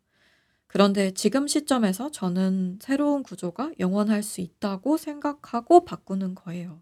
그런데 0.68 1.12
지금 1.14 1.48
시점에서 1.48 2.12
저는 2.12 2.80
새로운 2.82 3.24
구조가 3.24 3.74
영원할 3.80 4.24
수 4.24 4.42
있다고 4.42 4.98
생각하고 4.98 5.86
바꾸는 5.86 6.36
거예요. 6.36 6.82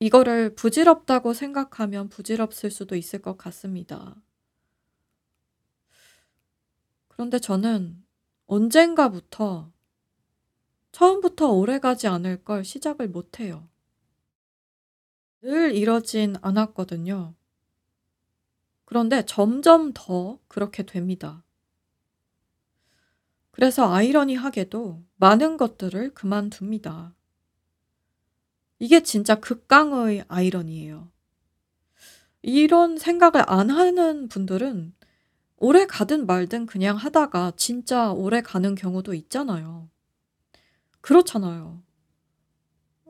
이거를 0.00 0.54
부질없다고 0.56 1.32
생각하면 1.32 2.08
부질없을 2.08 2.70
수도 2.72 2.96
있을 2.96 3.20
것 3.22 3.36
같습니다. 3.38 4.16
그런데 7.08 7.38
저는 7.38 8.02
언젠가부터 8.46 9.70
처음부터 10.92 11.52
오래가지 11.52 12.08
않을 12.08 12.44
걸 12.44 12.64
시작을 12.64 13.08
못 13.08 13.40
해요. 13.40 13.68
늘 15.42 15.74
이러진 15.74 16.36
않았거든요. 16.42 17.34
그런데 18.84 19.24
점점 19.24 19.92
더 19.94 20.38
그렇게 20.48 20.84
됩니다. 20.84 21.44
그래서 23.50 23.92
아이러니하게도 23.92 25.02
많은 25.16 25.56
것들을 25.56 26.14
그만둡니다. 26.14 27.14
이게 28.78 29.02
진짜 29.02 29.34
극강의 29.34 30.24
아이러니예요. 30.28 31.10
이런 32.42 32.96
생각을 32.96 33.44
안 33.46 33.70
하는 33.70 34.28
분들은 34.28 34.94
오래 35.58 35.86
가든 35.86 36.26
말든 36.26 36.64
그냥 36.64 36.96
하다가 36.96 37.52
진짜 37.56 38.12
오래 38.12 38.40
가는 38.40 38.74
경우도 38.74 39.12
있잖아요. 39.12 39.90
그렇잖아요. 41.02 41.82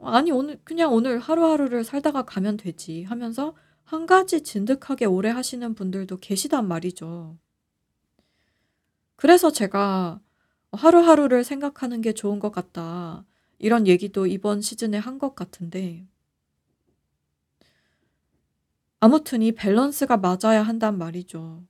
아니, 0.02 0.30
오늘, 0.32 0.58
그냥 0.64 0.92
오늘 0.92 1.18
하루하루를 1.18 1.84
살다가 1.84 2.22
가면 2.24 2.56
되지 2.56 3.04
하면서 3.04 3.54
한 3.84 4.06
가지 4.06 4.42
진득하게 4.42 5.04
오래 5.04 5.30
하시는 5.30 5.74
분들도 5.74 6.16
계시단 6.18 6.66
말이죠. 6.68 7.38
그래서 9.16 9.50
제가 9.52 10.20
하루하루를 10.72 11.44
생각하는 11.44 12.00
게 12.00 12.12
좋은 12.12 12.38
것 12.40 12.50
같다. 12.52 13.24
이런 13.58 13.86
얘기도 13.86 14.26
이번 14.26 14.60
시즌에 14.62 14.98
한 14.98 15.18
것 15.18 15.34
같은데. 15.34 16.06
아무튼 18.98 19.42
이 19.42 19.52
밸런스가 19.52 20.16
맞아야 20.16 20.62
한단 20.62 20.96
말이죠. 20.98 21.64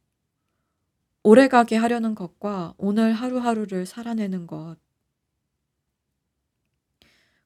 오래 1.22 1.48
가게 1.48 1.76
하려는 1.76 2.14
것과 2.14 2.74
오늘 2.76 3.12
하루하루를 3.14 3.86
살아내는 3.86 4.46
것. 4.46 4.76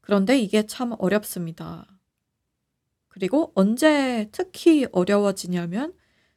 그런데 0.05 0.39
이게 0.39 0.67
참 0.67 0.95
어렵습니다. 0.99 1.87
그리고 3.09 3.53
언제 3.55 4.29
특히 4.33 4.87
어려워지냐면 4.93 5.95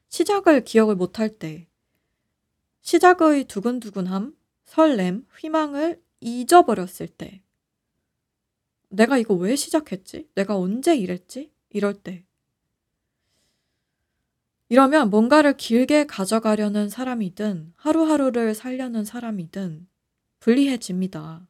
시작을 0.08 0.64
기억을 0.64 0.96
못할 0.96 1.38
때, 1.38 1.68
시작의 2.80 3.44
두근두근함, 3.44 4.38
설렘, 4.64 5.28
희망을 5.38 6.02
잊어버렸을 6.22 7.10
때, 7.10 7.44
내가 8.88 9.18
이거 9.18 9.34
왜 9.34 9.58
시작했지? 9.58 10.30
내가 10.34 10.56
언제 10.56 10.96
이랬지? 10.96 11.52
이럴 11.70 11.94
때. 11.94 12.24
이러면 14.70 15.10
뭔가를 15.10 15.58
길게 15.58 16.06
가져가려는 16.06 16.88
사람이든 16.88 17.74
하루하루를 17.76 18.56
살려는 18.56 19.04
사람이든 19.04 19.90
불리해집니다. 20.40 21.50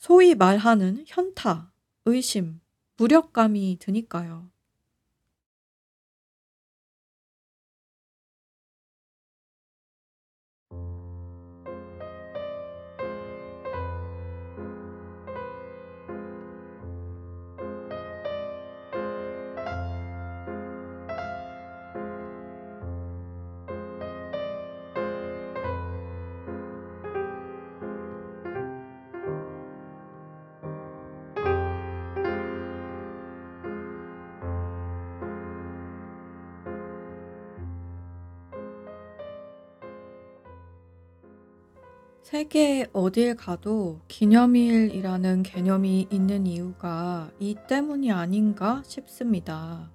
소위 0.00 0.34
말하는 0.34 1.04
현타, 1.06 1.74
의심, 2.06 2.62
무력감이 2.96 3.76
드니까요. 3.78 4.50
세계 42.30 42.86
어딜 42.92 43.34
가도 43.34 43.98
기념일이라는 44.06 45.42
개념이 45.42 46.06
있는 46.12 46.46
이유가 46.46 47.28
이 47.40 47.56
때문이 47.66 48.12
아닌가 48.12 48.82
싶습니다. 48.84 49.90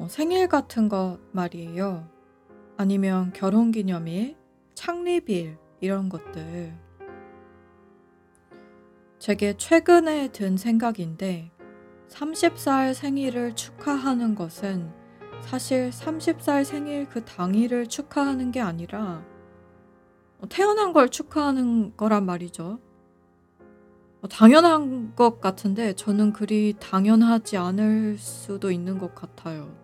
어, 0.00 0.08
생일 0.10 0.48
같은 0.48 0.88
것 0.88 1.20
말이에요. 1.30 2.08
아니면 2.76 3.32
결혼 3.32 3.70
기념일, 3.70 4.36
창립일, 4.74 5.58
이런 5.80 6.08
것들. 6.08 6.76
제게 9.20 9.56
최근에 9.56 10.32
든 10.32 10.56
생각인데, 10.56 11.52
30살 12.08 12.94
생일을 12.94 13.54
축하하는 13.54 14.34
것은 14.34 14.90
사실 15.42 15.90
30살 15.90 16.64
생일 16.64 17.08
그 17.08 17.24
당일을 17.24 17.86
축하하는 17.86 18.50
게 18.50 18.60
아니라 18.60 19.24
어, 19.28 19.31
태어난 20.48 20.92
걸 20.92 21.08
축하하는 21.08 21.96
거란 21.96 22.26
말이죠. 22.26 22.80
어, 24.22 24.28
당연한 24.28 25.14
것 25.16 25.40
같은데 25.40 25.94
저는 25.94 26.32
그리 26.32 26.74
당연하지 26.78 27.56
않을 27.56 28.18
수도 28.18 28.70
있는 28.70 28.98
것 28.98 29.14
같아요. 29.14 29.74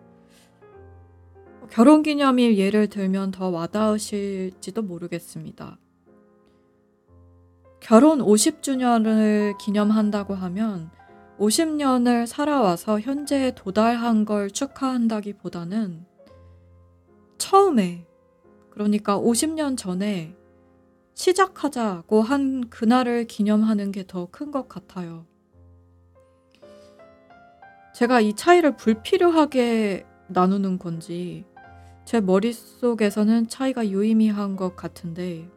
결혼 1.69 2.01
기념일 2.01 2.57
예를 2.57 2.87
들면 2.87 3.31
더 3.31 3.49
와닿으실지도 3.49 4.81
모르겠습니다. 4.81 5.77
결혼 7.79 8.19
50주년을 8.19 9.57
기념한다고 9.57 10.33
하면 10.35 10.89
50년을 11.37 12.25
살아와서 12.25 12.99
현재에 12.99 13.53
도달한 13.55 14.25
걸 14.25 14.49
축하한다기 14.51 15.33
보다는 15.33 16.05
처음에, 17.37 18.05
그러니까 18.69 19.17
50년 19.17 19.77
전에 19.77 20.35
시작하자고 21.19 22.21
한 22.21 22.69
그날을 22.69 23.27
기념하는 23.27 23.91
게 23.91 24.03
더 24.03 24.27
큰 24.31 24.51
것 24.51 24.69
같아요. 24.69 25.25
제가 27.93 28.21
이 28.21 28.33
차이를 28.33 28.77
불필요하게 28.77 30.05
나누는 30.29 30.79
건지 30.79 31.43
제 32.05 32.21
머릿속에서는 32.21 33.49
차이가 33.49 33.85
유의미한 33.89 34.55
것 34.55 34.77
같은데 34.77 35.49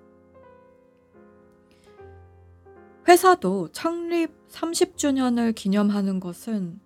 회사도 3.07 3.69
창립 3.71 4.33
30주년을 4.49 5.55
기념하는 5.55 6.19
것은 6.19 6.81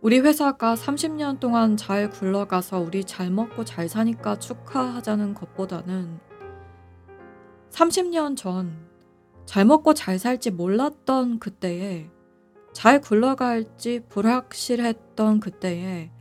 우리 0.00 0.18
회사가 0.18 0.74
30년 0.74 1.38
동안 1.38 1.76
잘 1.76 2.10
굴러가서 2.10 2.80
우리 2.80 3.04
잘 3.04 3.30
먹고 3.30 3.64
잘 3.64 3.88
사니까 3.88 4.40
축하하자는 4.40 5.34
것보다는 5.34 6.18
30년 7.70 8.36
전 8.36 8.90
잘 9.50 9.64
먹고 9.64 9.94
잘 9.94 10.16
살지 10.20 10.52
몰랐던 10.52 11.40
그때에 11.40 12.08
잘 12.72 13.00
굴러갈지 13.00 14.04
불확실했던 14.08 15.40
그때에 15.40 16.12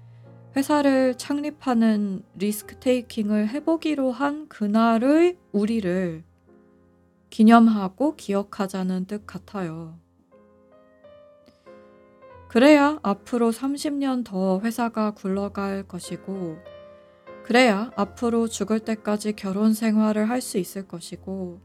회사를 0.56 1.14
창립하는 1.14 2.24
리스크 2.34 2.80
테이킹을 2.80 3.50
해보기로 3.50 4.12
한 4.12 4.48
그날의 4.48 5.38
우리를 5.52 6.24
기념하고 7.30 8.16
기억하자는 8.16 9.06
뜻 9.06 9.28
같아요. 9.28 10.00
그래야 12.48 12.98
앞으로 13.04 13.52
30년 13.52 14.26
더 14.26 14.60
회사가 14.62 15.12
굴러갈 15.12 15.84
것이고, 15.84 16.58
그래야 17.50 17.90
앞으로 17.96 18.48
죽을 18.48 18.80
때까지 18.80 19.34
결혼 19.34 19.74
생활을 19.74 20.30
할 20.30 20.40
수 20.40 20.60
있을 20.60 20.88
것이고, 20.88 21.60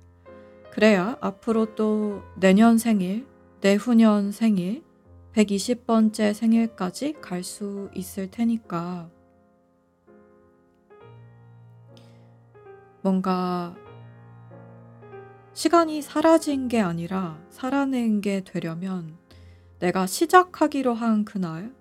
그래야 0.72 1.18
앞으로 1.20 1.74
또 1.74 2.22
내년 2.36 2.78
생일, 2.78 3.26
내후년 3.60 4.32
생일, 4.32 4.82
120번째 5.34 6.32
생일까지 6.32 7.16
갈 7.20 7.44
수 7.44 7.90
있을 7.94 8.30
테니까. 8.30 9.10
뭔가 13.02 13.76
시간이 15.52 16.00
사라진 16.00 16.68
게 16.68 16.80
아니라 16.80 17.38
살아낸 17.50 18.22
게 18.22 18.40
되려면 18.42 19.18
내가 19.80 20.06
시작하기로 20.06 20.94
한 20.94 21.26
그날, 21.26 21.74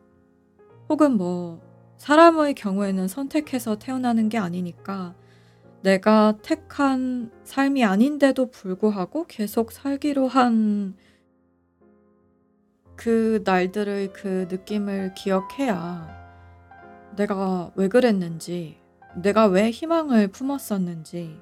혹은 0.90 1.16
뭐 1.16 1.62
사람의 1.98 2.56
경우에는 2.56 3.08
선택해서 3.08 3.78
태어나는 3.78 4.30
게 4.30 4.38
아니니까 4.38 5.16
내가 5.82 6.38
택한 6.42 7.32
삶이 7.44 7.84
아닌데도 7.84 8.52
불구하고 8.52 9.26
계속 9.28 9.72
살기로 9.72 10.28
한 10.28 10.96
그 12.96 13.42
날들의 13.44 14.14
그 14.14 14.48
느낌을 14.50 15.14
기억해야 15.14 16.08
내가 17.16 17.72
왜 17.76 17.88
그랬는지, 17.88 18.78
내가 19.16 19.46
왜 19.48 19.70
희망을 19.72 20.30
품었었는지, 20.30 21.38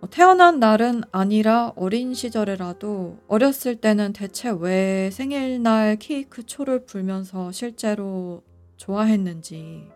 어, 0.00 0.08
태어난 0.10 0.60
날은 0.60 1.02
아니라 1.12 1.72
어린 1.76 2.14
시절에라도 2.14 3.18
어렸을 3.28 3.76
때는 3.76 4.12
대체 4.12 4.50
왜 4.50 5.10
생일날 5.10 5.96
케이크 5.96 6.44
초를 6.44 6.86
불면서 6.86 7.52
실제로 7.52 8.42
좋아했는지. 8.76 9.88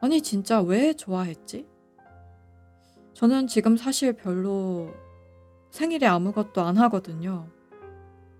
아니, 0.00 0.20
진짜 0.20 0.60
왜 0.60 0.94
좋아했지? 0.94 1.66
저는 3.14 3.46
지금 3.46 3.76
사실 3.76 4.12
별로 4.14 4.92
생일에 5.70 6.06
아무것도 6.06 6.60
안 6.60 6.76
하거든요. 6.78 7.48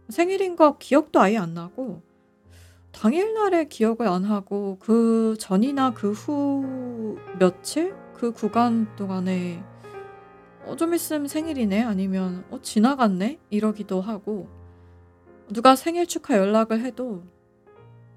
생일인 0.09 0.57
거 0.57 0.77
기억도 0.79 1.21
아예 1.21 1.39
안 1.39 1.55
나고, 1.55 2.03
당일날에 2.93 3.67
기억을 3.69 4.09
안 4.09 4.25
하고, 4.25 4.77
그 4.81 5.37
전이나 5.39 5.95
그 5.95 6.13
후 6.13 7.17
며칠? 7.39 7.95
그 8.15 8.33
구간 8.33 8.95
동안에 8.97 9.63
어, 10.67 10.77
좀 10.77 10.95
있으면 10.95 11.27
생일이네? 11.27 11.83
아니면 11.83 12.45
어, 12.51 12.61
지나갔네? 12.61 13.39
이러기도 13.51 14.01
하고, 14.01 14.49
누가 15.49 15.75
생일 15.77 16.07
축하 16.07 16.37
연락을 16.37 16.81
해도, 16.81 17.25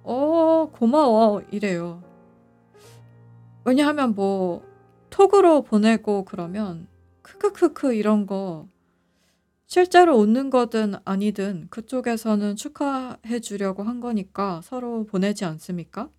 어, 0.05 0.69
고마워. 0.71 1.41
이래요. 1.51 2.03
왜냐하면 3.65 4.13
뭐, 4.13 4.63
톡으로 5.09 5.63
보내고 5.63 6.25
그러면, 6.25 6.87
크크크크 7.23 7.95
이런 7.95 8.27
거, 8.27 8.67
실제로 9.65 10.15
웃는 10.15 10.51
거든 10.51 10.93
아니든 11.05 11.67
그쪽에서는 11.71 12.55
축하해 12.55 13.39
주려고 13.41 13.81
한 13.81 13.99
거니까 13.99 14.61
서로 14.63 15.07
보내지 15.07 15.43
않습니까? 15.43 16.11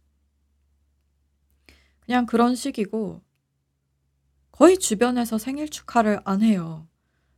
그냥 2.00 2.26
그런 2.26 2.56
식이고, 2.56 3.22
거의 4.50 4.78
주변에서 4.78 5.38
생일 5.38 5.68
축하를 5.68 6.20
안 6.24 6.42
해요. 6.42 6.88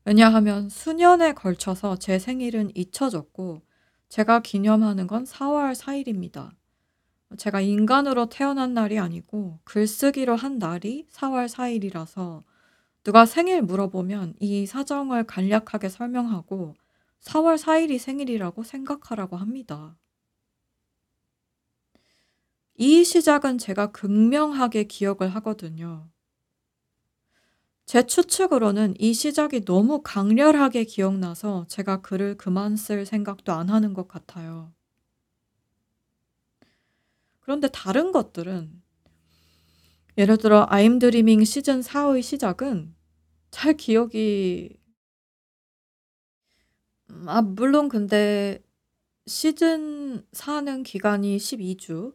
왜냐하면 0.06 0.70
수년에 0.70 1.34
걸쳐서 1.34 1.98
제 1.98 2.18
생일은 2.18 2.70
잊혀졌고, 2.74 3.67
제가 4.08 4.40
기념하는 4.40 5.06
건 5.06 5.24
4월 5.24 5.74
4일입니다. 5.74 6.50
제가 7.36 7.60
인간으로 7.60 8.30
태어난 8.30 8.72
날이 8.72 8.98
아니고 8.98 9.58
글쓰기로 9.64 10.34
한 10.34 10.58
날이 10.58 11.06
4월 11.10 11.48
4일이라서 11.48 12.42
누가 13.04 13.26
생일 13.26 13.62
물어보면 13.62 14.34
이 14.40 14.66
사정을 14.66 15.24
간략하게 15.24 15.90
설명하고 15.90 16.74
4월 17.20 17.58
4일이 17.58 17.98
생일이라고 17.98 18.62
생각하라고 18.62 19.36
합니다. 19.36 19.96
이 22.76 23.04
시작은 23.04 23.58
제가 23.58 23.90
극명하게 23.90 24.84
기억을 24.84 25.28
하거든요. 25.34 26.08
제 27.88 28.02
추측으로는 28.02 28.96
이 28.98 29.14
시작이 29.14 29.64
너무 29.64 30.02
강렬하게 30.02 30.84
기억나서 30.84 31.64
제가 31.68 32.02
글을 32.02 32.36
그만 32.36 32.76
쓸 32.76 33.06
생각도 33.06 33.54
안 33.54 33.70
하는 33.70 33.94
것 33.94 34.08
같아요. 34.08 34.74
그런데 37.40 37.66
다른 37.68 38.12
것들은 38.12 38.82
예를 40.18 40.36
들어 40.36 40.66
I'm 40.66 41.00
Dreaming 41.00 41.46
시즌 41.46 41.80
4의 41.80 42.20
시작은 42.20 42.94
잘 43.50 43.72
기억이 43.72 44.76
음, 47.08 47.24
아 47.26 47.40
물론 47.40 47.88
근데 47.88 48.62
시즌 49.26 50.26
4는 50.32 50.82
기간이 50.82 51.38
12주, 51.38 52.14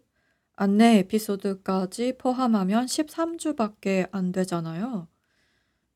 안내 0.56 1.00
에피소드까지 1.00 2.20
포함하면 2.20 2.86
13주밖에 2.86 4.08
안 4.12 4.32
되잖아요. 4.32 5.08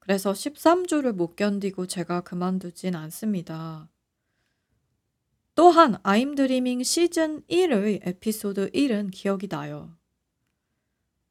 그래서 0.07 0.31
13주를 0.31 1.11
못 1.11 1.35
견디고 1.35 1.85
제가 1.85 2.21
그만두진 2.21 2.95
않습니다. 2.95 3.89
또한 5.53 5.95
I'm 6.03 6.37
Dreaming 6.37 6.85
시즌 6.85 7.41
1의 7.49 7.99
에피소드 8.07 8.71
1은 8.71 9.11
기억이 9.11 9.49
나요. 9.49 9.97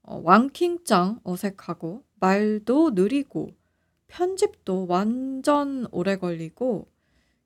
어, 0.02 0.20
왕킹짱 0.22 1.20
어색하고 1.24 2.04
말도 2.20 2.90
느리고 2.90 3.56
편집도 4.08 4.86
완전 4.88 5.86
오래 5.90 6.16
걸리고 6.16 6.86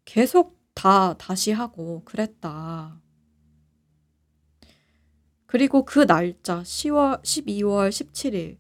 계속 0.05 0.59
다 0.75 1.15
다시 1.17 1.53
하고 1.53 2.03
그랬다. 2.05 3.01
그리고 5.47 5.85
그 5.85 6.05
날짜 6.09 6.63
10월, 6.63 7.23
12월 7.23 7.91
17일 7.91 8.57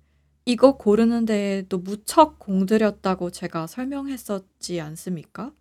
이거 0.50 0.76
고르는 0.76 1.26
데에도 1.26 1.78
무척 1.78 2.40
공들였다고 2.40 3.30
제가 3.30 3.68
설명했었지 3.68 4.80
않습니까? 4.80 5.52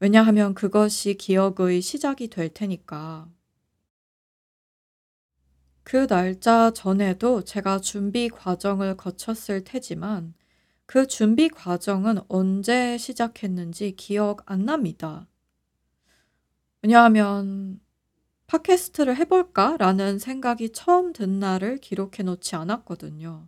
왜냐하면 0.00 0.52
그것이 0.52 1.14
기억의 1.14 1.80
시작이 1.80 2.26
될 2.26 2.48
테니까. 2.48 3.28
그 5.84 6.08
날짜 6.08 6.72
전에도 6.72 7.42
제가 7.42 7.78
준비 7.78 8.28
과정을 8.28 8.96
거쳤을 8.96 9.62
테지만 9.62 10.34
그 10.86 11.06
준비 11.06 11.48
과정은 11.48 12.18
언제 12.26 12.98
시작했는지 12.98 13.94
기억 13.94 14.42
안 14.50 14.64
납니다. 14.64 15.28
왜냐하면 16.82 17.78
팟캐스트를 18.48 19.14
해볼까? 19.18 19.76
라는 19.76 20.18
생각이 20.18 20.70
처음 20.72 21.12
든 21.12 21.38
날을 21.38 21.78
기록해 21.78 22.24
놓지 22.24 22.56
않았거든요. 22.56 23.46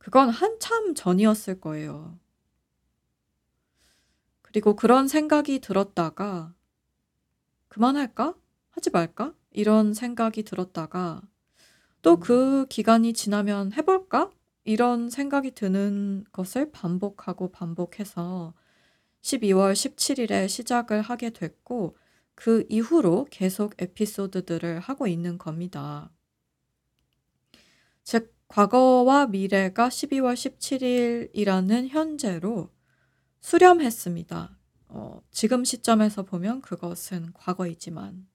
그건 0.00 0.30
한참 0.30 0.94
전이었을 0.94 1.60
거예요. 1.60 2.18
그리고 4.42 4.74
그런 4.74 5.06
생각이 5.06 5.60
들었다가 5.60 6.52
그만할까? 7.68 8.34
하지 8.70 8.90
말까? 8.90 9.34
이런 9.52 9.94
생각이 9.94 10.42
들었다가 10.42 11.22
또 12.02 12.16
그 12.16 12.66
기간이 12.68 13.12
지나면 13.12 13.72
해볼까? 13.74 14.30
이런 14.64 15.10
생각이 15.10 15.52
드는 15.52 16.24
것을 16.32 16.72
반복하고 16.72 17.52
반복해서 17.52 18.54
12월 19.22 19.74
17일에 19.74 20.48
시작을 20.48 21.02
하게 21.02 21.30
됐고 21.30 21.96
그 22.34 22.64
이후로 22.70 23.26
계속 23.30 23.74
에피소드들을 23.78 24.80
하고 24.80 25.06
있는 25.06 25.36
겁니다. 25.36 26.10
즉, 28.02 28.34
과거와 28.50 29.28
미래가 29.28 29.88
12월 29.88 30.34
17일이라는 30.34 31.88
현재로 31.88 32.68
수렴했습니다. 33.38 34.58
어, 34.88 35.22
지금 35.30 35.64
시점에서 35.64 36.24
보면 36.24 36.60
그것은 36.60 37.32
과거이지만 37.32 38.26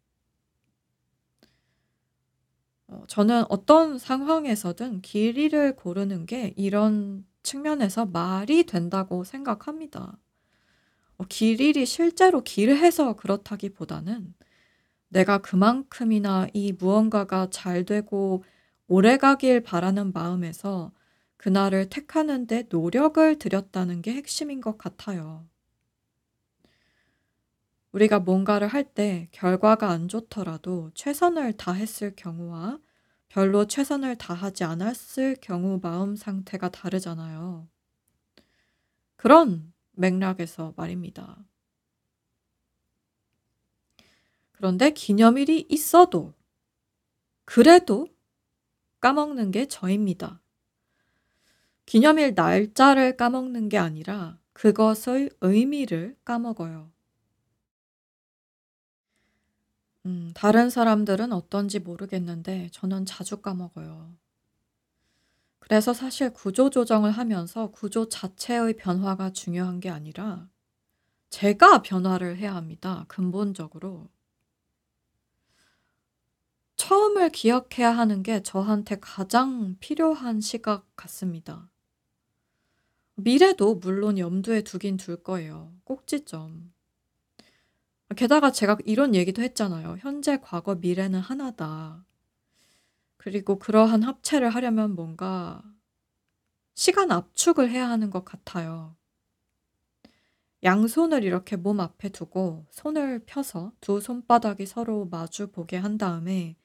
어, 2.88 3.04
저는 3.08 3.44
어떤 3.50 4.00
상황에서든 4.00 5.02
길이를 5.02 5.76
고르는 5.76 6.26
게 6.26 6.54
이런 6.56 7.26
측면에서 7.44 8.06
말이 8.06 8.64
된다고 8.64 9.26
생각합니다. 9.26 10.18
어, 11.18 11.26
길이를 11.28 11.86
실제로 11.86 12.42
길해서 12.42 13.18
그렇다기보다는 13.18 14.34
내가 15.10 15.40
그만큼이나 15.40 16.48
이 16.54 16.72
무언가가 16.72 17.50
잘 17.50 17.84
되고 17.84 18.46
오래 18.88 19.18
가길 19.18 19.62
바라는 19.62 20.12
마음에서 20.12 20.92
그날을 21.38 21.88
택하는데 21.90 22.64
노력을 22.70 23.38
들였다는 23.38 24.02
게 24.02 24.14
핵심인 24.14 24.60
것 24.62 24.78
같아요. 24.80 25.48
우리가 27.94 28.20
뭔가를 28.20 28.68
할 28.68 28.84
때 28.94 29.28
결과가 29.32 29.90
안 29.90 30.08
좋더라도 30.08 30.92
최선을 30.94 31.54
다했을 31.54 32.16
경우와 32.16 32.78
별로 33.28 33.66
최선을 33.66 34.18
다하지 34.18 34.64
않았을 34.64 35.38
경우 35.42 35.80
마음 35.82 36.16
상태가 36.16 36.70
다르잖아요. 36.70 37.68
그런 39.18 39.74
맥락에서 39.92 40.74
말입니다. 40.78 41.46
그런데 44.54 44.90
기념일이 44.92 45.68
있어도, 45.70 46.34
그래도 47.46 48.08
까먹는 49.06 49.52
게 49.52 49.68
저입니다. 49.68 50.42
기념일 51.86 52.34
날짜를 52.34 53.18
까먹는 53.18 53.70
게 53.70 53.78
아니라 53.78 54.40
그것의 54.54 55.30
의미를 55.42 56.18
까먹어요. 56.26 56.92
음, 60.08 60.32
다른 60.34 60.72
사람들은 60.72 61.34
어떤지 61.34 61.78
모르겠는데 61.78 62.70
저는 62.72 63.06
자주 63.06 63.44
까먹어요. 63.44 64.16
그래서 65.60 65.94
사실 65.94 66.34
구조 66.34 66.72
조정을 66.72 67.12
하면서 67.12 67.70
구조 67.70 68.10
자체의 68.10 68.76
변화가 68.76 69.34
중요한 69.34 69.80
게 69.80 69.92
아니라 69.92 70.50
제가 71.30 71.84
변화를 71.84 72.38
해야 72.38 72.56
합니다. 72.56 73.06
근본적으로. 73.08 74.10
처음을 76.76 77.30
기억해야 77.30 77.92
하는 77.92 78.22
게 78.24 78.44
저한테 78.44 78.98
가장 79.00 79.76
필요한 79.80 80.42
시각 80.42 80.86
같습니다. 80.96 81.70
미래도 83.16 83.76
물론 83.76 84.18
염두에 84.18 84.62
두긴 84.62 84.98
둘 84.98 85.24
거예요. 85.24 85.74
꼭지점. 85.86 86.74
게다가 88.18 88.52
제가 88.52 88.78
이런 88.86 89.16
얘기도 89.16 89.42
했잖아요. 89.42 89.98
현재, 90.00 90.38
과거, 90.42 90.76
미래는 90.76 91.20
하나다. 91.20 92.06
그리고 93.18 93.58
그러한 93.58 94.04
합체를 94.04 94.50
하려면 94.50 94.96
뭔가 94.96 95.64
시간 96.76 97.12
압축을 97.12 97.72
해야 97.72 97.90
하는 97.90 98.10
것 98.10 98.26
같아요. 98.26 98.96
양손을 100.64 101.24
이렇게 101.24 101.56
몸 101.56 101.80
앞에 101.80 102.10
두고 102.10 102.66
손을 102.70 103.24
펴서 103.26 103.72
두 103.82 104.02
손바닥이 104.02 104.66
서로 104.66 105.06
마주 105.06 105.52
보게 105.52 105.78
한 105.78 105.98
다음에 105.98 106.56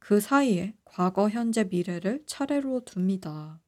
그 0.00 0.20
사이에 0.20 0.74
과거, 0.84 1.28
현재, 1.28 1.62
미래를 1.62 2.24
차례로 2.26 2.82
둡니다. 2.84 3.60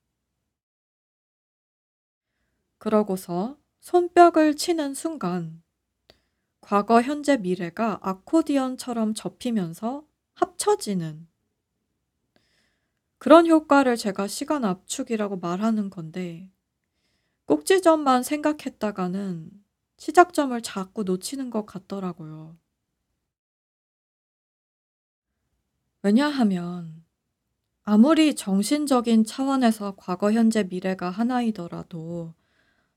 그러고서 2.79 3.57
손뼉을 3.81 4.57
치는 4.57 4.95
순간 4.95 5.63
과거, 6.61 7.03
현재, 7.03 7.37
미래가 7.37 7.99
아코디언처럼 8.03 9.15
접히면서 9.15 10.07
합쳐지는 10.35 11.29
그런 13.19 13.47
효과를 13.47 13.97
제가 13.97 14.27
시간 14.27 14.65
압축이라고 14.65 15.37
말하는 15.39 15.89
건데 15.89 16.51
꼭지점만 17.47 18.23
생각했다가는 18.23 19.51
시작점을 19.99 20.61
자꾸 20.63 21.05
놓치는 21.05 21.51
것 21.51 21.67
같더라고요. 21.67 22.59
왜냐하면 26.03 27.05
아무리 27.85 28.35
정신적인 28.35 29.25
차원에서 29.25 29.95
과거, 29.97 30.33
현재, 30.33 30.65
미래가 30.65 31.11
하나이더라도 31.11 32.35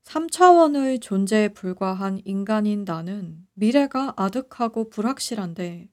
3차원의 0.02 1.00
존재에 1.00 1.48
불과한 1.48 2.20
인간인 2.24 2.84
나는 2.84 3.46
미래가 3.54 4.14
아득하고 4.16 4.88
불확실한데 4.90 5.88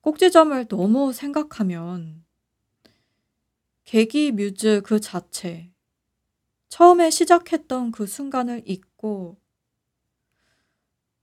꼭지점을 0.00 0.66
너무 0.66 1.12
생각하면 1.12 2.24
계기 3.84 4.30
뮤즈 4.30 4.82
그 4.84 5.00
자체, 5.00 5.72
처음에 6.68 7.10
시작했던 7.10 7.90
그 7.90 8.06
순간을 8.06 8.62
잊고 8.66 9.40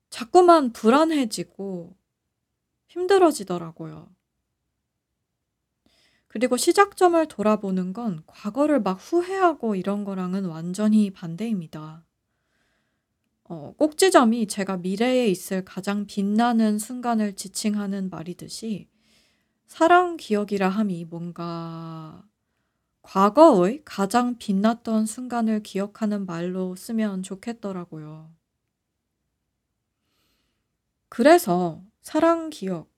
자꾸만 0.09 0.73
불안해지고 0.73 1.95
힘들어지더라고요. 2.87 4.16
그리고 6.37 6.55
시작점을 6.55 7.27
돌아보는 7.29 7.93
건 7.93 8.21
과거를 8.27 8.79
막 8.79 8.93
후회하고 8.93 9.73
이런 9.73 10.03
거랑은 10.03 10.45
완전히 10.45 11.09
반대입니다. 11.09 12.05
어, 13.45 13.73
꼭지점이 13.75 14.45
제가 14.45 14.77
미래에 14.77 15.29
있을 15.29 15.65
가장 15.65 16.05
빛나는 16.05 16.77
순간을 16.77 17.35
지칭하는 17.35 18.11
말이듯이 18.11 18.87
사랑 19.65 20.15
기억이라 20.15 20.69
함이 20.69 21.05
뭔가 21.05 22.23
과거의 23.01 23.81
가장 23.83 24.37
빛났던 24.37 25.07
순간을 25.07 25.63
기억하는 25.63 26.27
말로 26.27 26.75
쓰면 26.75 27.23
좋겠더라고요. 27.23 28.31
그래서 31.09 31.81
사랑 32.03 32.51
기억, 32.51 32.91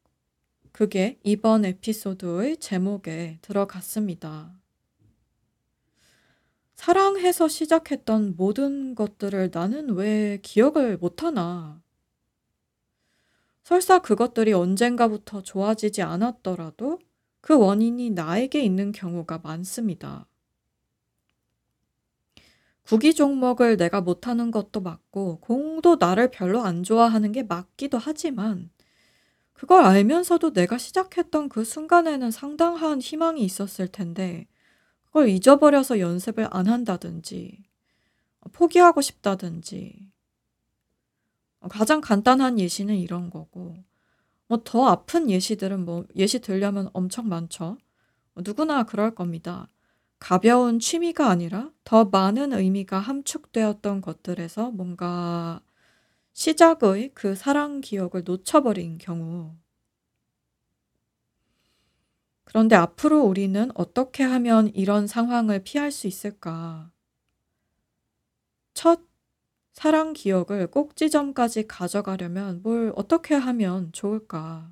그게 0.80 1.20
이번 1.26 1.66
에피소드의 1.66 2.56
제목에 2.56 3.38
들어갔습니다. 3.42 4.54
사랑해서 6.76 7.50
시작했던 7.50 8.38
모든 8.38 8.96
것들을 8.96 9.50
나는 9.52 9.90
왜 9.90 10.40
기억을 10.42 10.96
못하나? 10.96 11.84
설사 13.62 14.00
그것들이 14.00 14.54
언젠가부터 14.54 15.42
좋아지지 15.42 16.02
않았더라도 16.02 17.00
그 17.42 17.58
원인이 17.58 18.12
나에게 18.12 18.64
있는 18.64 18.94
경우가 18.94 19.40
많습니다. 19.40 20.28
구기 22.84 23.14
종목을 23.16 23.76
내가 23.76 24.00
못하는 24.00 24.50
것도 24.50 24.80
맞고, 24.80 25.42
공도 25.42 25.98
나를 25.98 26.32
별로 26.32 26.62
안 26.62 26.84
좋아하는 26.84 27.34
게 27.34 27.44
맞기도 27.44 27.98
하지만, 27.98 28.70
그걸 29.60 29.84
알면서도 29.84 30.54
내가 30.54 30.78
시작했던 30.78 31.50
그 31.50 31.66
순간에는 31.66 32.32
상당한 32.32 33.02
희망이 33.02 33.42
있었을 33.44 33.90
텐데, 33.90 34.48
그걸 35.08 35.28
잊어버려서 35.30 36.00
연습을 36.00 36.48
안 36.52 36.68
한다든지, 36.68 37.64
포기하고 38.54 39.02
싶다든지, 39.02 40.10
가장 41.70 42.00
간단한 42.02 42.58
예시는 42.60 42.96
이런 42.96 43.30
거고, 43.30 43.76
뭐 44.48 44.60
더 44.64 44.88
아픈 44.88 45.30
예시들은 45.30 45.86
뭐 45.86 46.06
예시 46.16 46.40
들려면 46.40 46.90
엄청 46.94 47.28
많죠. 47.30 47.78
누구나 48.38 48.84
그럴 48.84 49.14
겁니다. 49.16 49.70
가벼운 50.20 50.80
취미가 50.80 51.30
아니라 51.30 51.72
더 51.84 52.06
많은 52.06 52.54
의미가 52.54 53.00
함축되었던 53.00 54.02
것들에서 54.02 54.72
뭔가 54.72 55.62
시작의 56.40 57.12
그 57.14 57.36
사랑 57.36 57.82
기억을 57.82 58.24
놓쳐버린 58.24 58.98
경우. 58.98 59.58
그런데 62.46 62.78
앞으로 62.78 63.24
우리는 63.24 63.70
어떻게 63.76 64.24
하면 64.24 64.70
이런 64.74 65.06
상황을 65.06 65.64
피할 65.64 65.92
수 65.92 66.08
있을까? 66.08 66.94
첫 68.74 69.02
사랑 69.74 70.14
기억을 70.14 70.68
꼭지점까지 70.72 71.68
가져가려면 71.68 72.62
뭘 72.64 72.94
어떻게 72.96 73.36
하면 73.36 73.92
좋을까? 73.92 74.72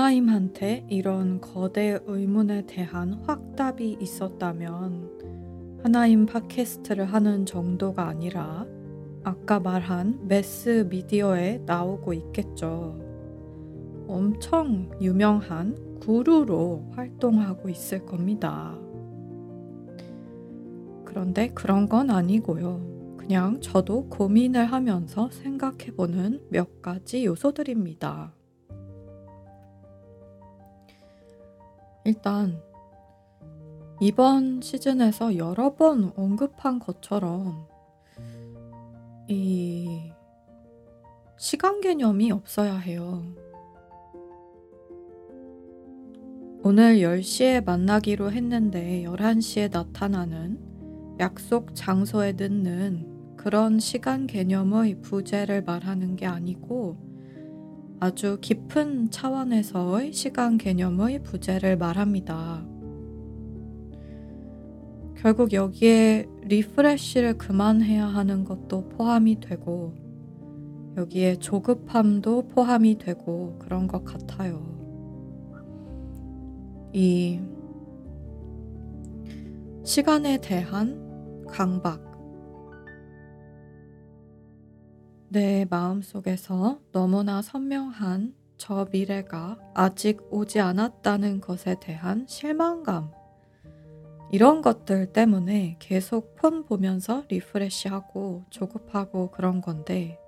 하나님한테 0.00 0.86
이런 0.88 1.42
거대 1.42 1.98
의문에 2.06 2.64
대한 2.64 3.12
확답이 3.26 3.98
있었다면 4.00 5.78
하나님 5.82 6.24
팟캐스트를 6.24 7.04
하는 7.04 7.44
정도가 7.44 8.08
아니라 8.08 8.66
아까 9.24 9.60
말한 9.60 10.26
매스 10.26 10.86
미디어에 10.88 11.64
나오고 11.66 12.14
있겠죠. 12.14 12.98
엄청 14.08 14.90
유명한 15.02 15.76
구루로 16.00 16.92
활동하고 16.92 17.68
있을 17.68 18.06
겁니다. 18.06 18.78
그런데 21.04 21.48
그런 21.48 21.90
건 21.90 22.08
아니고요. 22.08 23.16
그냥 23.18 23.60
저도 23.60 24.08
고민을 24.08 24.64
하면서 24.64 25.28
생각해보는 25.30 26.46
몇 26.48 26.80
가지 26.80 27.26
요소들입니다. 27.26 28.39
일단 32.10 32.60
이번 34.00 34.60
시즌에서 34.60 35.36
여러 35.36 35.76
번 35.76 36.10
언급한 36.16 36.80
것처럼 36.80 37.68
이 39.28 40.10
시간 41.38 41.80
개념이 41.80 42.32
없어야 42.32 42.78
해요. 42.78 43.22
오늘 46.64 46.96
10시에 46.96 47.64
만나기로 47.64 48.32
했는데 48.32 49.04
11시에 49.04 49.70
나타나는 49.70 51.16
약속 51.20 51.76
장소에 51.76 52.32
늦는 52.32 53.36
그런 53.36 53.78
시간 53.78 54.26
개념의 54.26 55.00
부재를 55.00 55.62
말하는 55.62 56.16
게 56.16 56.26
아니고 56.26 57.09
아주 58.02 58.38
깊은 58.40 59.10
차원에서의 59.10 60.14
시간 60.14 60.56
개념의 60.56 61.22
부재를 61.22 61.76
말합니다. 61.76 62.64
결국 65.16 65.52
여기에 65.52 66.26
리프레쉬를 66.44 67.36
그만해야 67.36 68.06
하는 68.06 68.44
것도 68.44 68.88
포함이 68.88 69.40
되고 69.40 69.92
여기에 70.96 71.36
조급함도 71.36 72.48
포함이 72.48 72.96
되고 72.96 73.58
그런 73.58 73.86
것 73.86 74.02
같아요. 74.02 74.62
이 76.94 77.38
시간에 79.84 80.40
대한 80.40 81.44
강박. 81.46 82.09
내 85.32 85.64
마음속에서 85.70 86.80
너무나 86.90 87.40
선명한 87.40 88.34
저 88.58 88.88
미래가 88.90 89.60
아직 89.74 90.18
오지 90.28 90.58
않았다는 90.58 91.40
것에 91.40 91.76
대한 91.80 92.26
실망감. 92.28 93.12
이런 94.32 94.60
것들 94.60 95.12
때문에 95.12 95.76
계속 95.78 96.34
폰 96.34 96.64
보면서 96.64 97.22
리프레시하고 97.28 98.46
조급하고 98.50 99.30
그런 99.30 99.60
건데, 99.60 100.18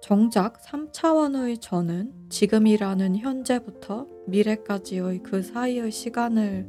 정작 0.00 0.62
3차원의 0.62 1.60
저는 1.60 2.30
지금이라는 2.30 3.16
현재부터 3.18 4.06
미래까지의 4.26 5.22
그 5.22 5.42
사이의 5.42 5.92
시간을 5.92 6.66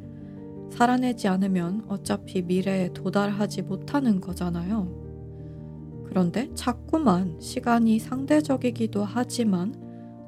살아내지 0.72 1.26
않으면 1.26 1.86
어차피 1.88 2.42
미래에 2.42 2.92
도달하지 2.92 3.62
못하는 3.62 4.20
거잖아요. 4.20 4.99
그런데 6.10 6.52
자꾸만 6.54 7.40
시간이 7.40 8.00
상대적이기도 8.00 9.04
하지만 9.04 9.72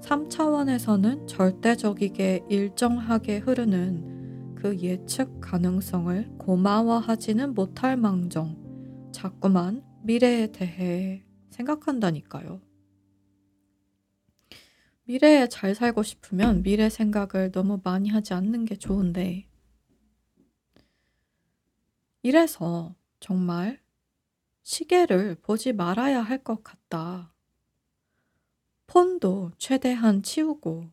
3차원에서는 0.00 1.26
절대적이게 1.26 2.44
일정하게 2.48 3.38
흐르는 3.38 4.54
그 4.54 4.78
예측 4.78 5.40
가능성을 5.40 6.38
고마워하지는 6.38 7.54
못할 7.54 7.96
망정 7.96 9.10
자꾸만 9.12 9.82
미래에 10.04 10.52
대해 10.52 11.24
생각한다니까요. 11.50 12.60
미래에 15.02 15.48
잘 15.48 15.74
살고 15.74 16.04
싶으면 16.04 16.62
미래 16.62 16.88
생각을 16.88 17.50
너무 17.50 17.80
많이 17.82 18.08
하지 18.08 18.34
않는 18.34 18.66
게 18.66 18.76
좋은데, 18.76 19.48
이래서 22.22 22.94
정말 23.18 23.81
시계를 24.64 25.36
보지 25.36 25.72
말아야 25.72 26.20
할 26.20 26.42
것 26.42 26.64
같다. 26.64 27.32
폰도 28.86 29.50
최대한 29.58 30.22
치우고. 30.22 30.92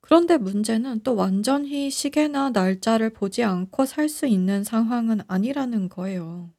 그런데 0.00 0.38
문제는 0.38 1.02
또 1.02 1.14
완전히 1.16 1.90
시계나 1.90 2.48
날짜를 2.48 3.10
보지 3.10 3.44
않고 3.44 3.84
살 3.84 4.08
수 4.08 4.26
있는 4.26 4.64
상황은 4.64 5.20
아니라는 5.28 5.90
거예요. 5.90 6.50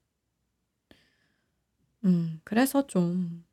음, 2.06 2.40
그래서 2.44 2.88
좀, 2.88 3.46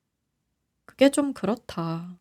그게 0.87 1.11
좀 1.11 1.33
그렇다. 1.35 2.19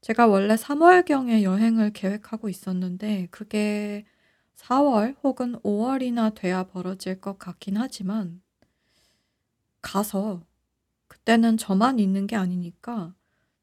제가 0.00 0.26
원래 0.26 0.56
3월경에 0.56 1.42
여행을 1.42 1.92
계획하고 1.92 2.48
있었는데, 2.48 3.28
그게 3.30 4.04
4월 4.58 5.16
혹은 5.22 5.54
5월이나 5.62 6.34
돼야 6.34 6.64
벌어질 6.64 7.20
것 7.20 7.38
같긴 7.38 7.76
하지만 7.76 8.42
가서 9.82 10.42
그때는 11.06 11.56
저만 11.56 11.98
있는 11.98 12.26
게 12.26 12.36
아니니까 12.36 13.14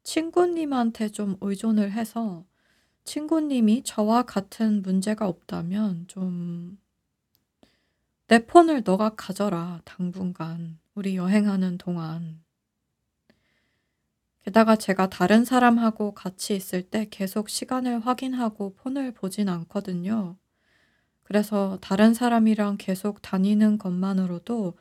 친구님한테 0.03 1.09
좀 1.09 1.37
의존을 1.41 1.91
해서 1.91 2.45
친구님이 3.03 3.83
저와 3.83 4.23
같은 4.23 4.81
문제가 4.81 5.27
없다면 5.27 6.07
좀 6.07 6.85
내 8.27 8.43
폰을 8.43 8.81
너가 8.83 9.09
가져라, 9.15 9.81
당분간. 9.85 10.79
우리 10.95 11.15
여행하는 11.15 11.77
동안. 11.77 12.43
게다가 14.41 14.75
제가 14.75 15.09
다른 15.09 15.45
사람하고 15.45 16.15
같이 16.15 16.55
있을 16.55 16.81
때 16.81 17.07
계속 17.11 17.49
시간을 17.49 17.99
확인하고 17.99 18.73
폰을 18.73 19.11
보진 19.11 19.47
않거든요. 19.47 20.37
그래서 21.25 21.77
다른 21.81 22.13
사람이랑 22.15 22.77
계속 22.79 23.21
다니는 23.21 23.79
것만으로도 23.79 24.75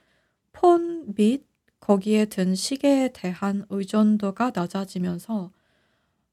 폰 0.52 1.06
및 1.16 1.46
거기에 1.80 2.26
든 2.26 2.54
시계에 2.56 3.10
대한 3.14 3.66
의존도가 3.70 4.52
낮아지면서 4.54 5.52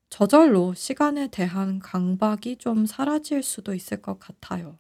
저절로 0.10 0.74
시간에 0.76 1.28
대한 1.30 1.80
강박이 1.80 2.58
좀 2.58 2.86
사라질 2.86 3.44
수도 3.44 3.74
있을 3.76 4.02
것 4.02 4.20
같아요. 4.20 4.80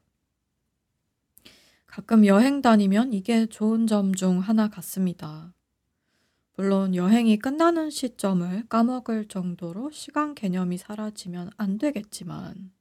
가끔 1.85 2.25
여행 2.25 2.61
다니면 2.63 3.13
이게 3.13 3.45
좋은 3.45 3.85
점 3.85 4.15
중 4.15 4.39
하나 4.39 4.67
같습니다. 4.67 5.53
물론 6.55 6.95
여행이 6.95 7.39
끝나는 7.39 7.89
시점을 7.89 8.67
까먹을 8.69 9.27
정도로 9.27 9.91
시간 9.91 10.33
개념이 10.33 10.77
사라지면 10.77 11.51
안 11.57 11.77
되겠지만, 11.77 12.71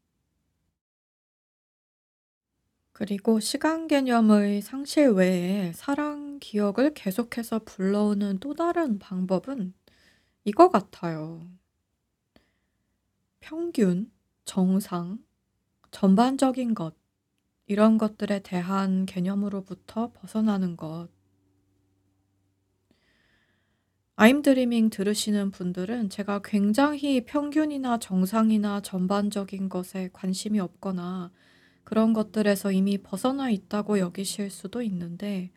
그리고 3.01 3.41
시간 3.41 3.89
개념의 3.89 4.61
상실 4.61 5.09
외에 5.09 5.73
사랑 5.73 6.39
기억을 6.39 6.93
계속해서 6.93 7.61
불러오는 7.61 8.41
또 8.41 8.53
다른 8.53 8.99
방법은 8.99 9.73
이거 10.45 10.69
같아요. 10.69 11.49
평균, 13.41 14.13
정상, 14.45 15.19
전반적인 15.91 16.75
것, 16.75 16.95
이런 17.65 17.97
것들에 17.97 18.41
대한 18.41 19.07
개념으로부터 19.07 20.13
벗어나는 20.13 20.77
것. 20.77 21.09
아임 24.17 24.43
드리밍 24.43 24.91
들으시는 24.91 25.53
분들은 25.53 26.11
제가 26.11 26.43
굉장히 26.45 27.25
평균이나 27.25 27.99
정상이나 27.99 28.83
전반적인 28.83 29.71
것에 29.71 30.11
관심이 30.13 30.61
없거나 30.61 31.31
그런 31.91 32.13
것들에서 32.13 32.71
이미 32.71 32.99
벗어나 32.99 33.51
있다고 33.51 33.99
여기실 33.99 34.49
수도 34.49 34.81
있는데 34.81 35.51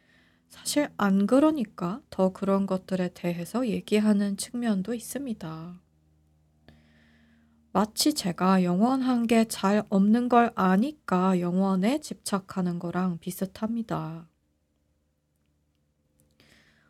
사실 0.49 0.89
안 0.97 1.27
그러니까 1.27 2.01
더 2.09 2.33
그런 2.33 2.65
것들에 2.65 3.09
대해서 3.13 3.67
얘기하는 3.67 4.35
측면도 4.35 4.95
있습니다. 4.95 5.79
마치 7.71 8.15
제가 8.15 8.63
영원한 8.63 9.27
게 9.27 9.45
잘 9.45 9.83
없는 9.89 10.27
걸 10.27 10.51
아니까 10.55 11.39
영원에 11.39 11.99
집착하는 11.99 12.79
거랑 12.79 13.19
비슷합니다. 13.19 14.27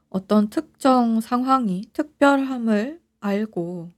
어떤 0.08 0.50
특정 0.50 1.20
상황이 1.20 1.90
특별함을 1.92 3.02
알고 3.20 3.92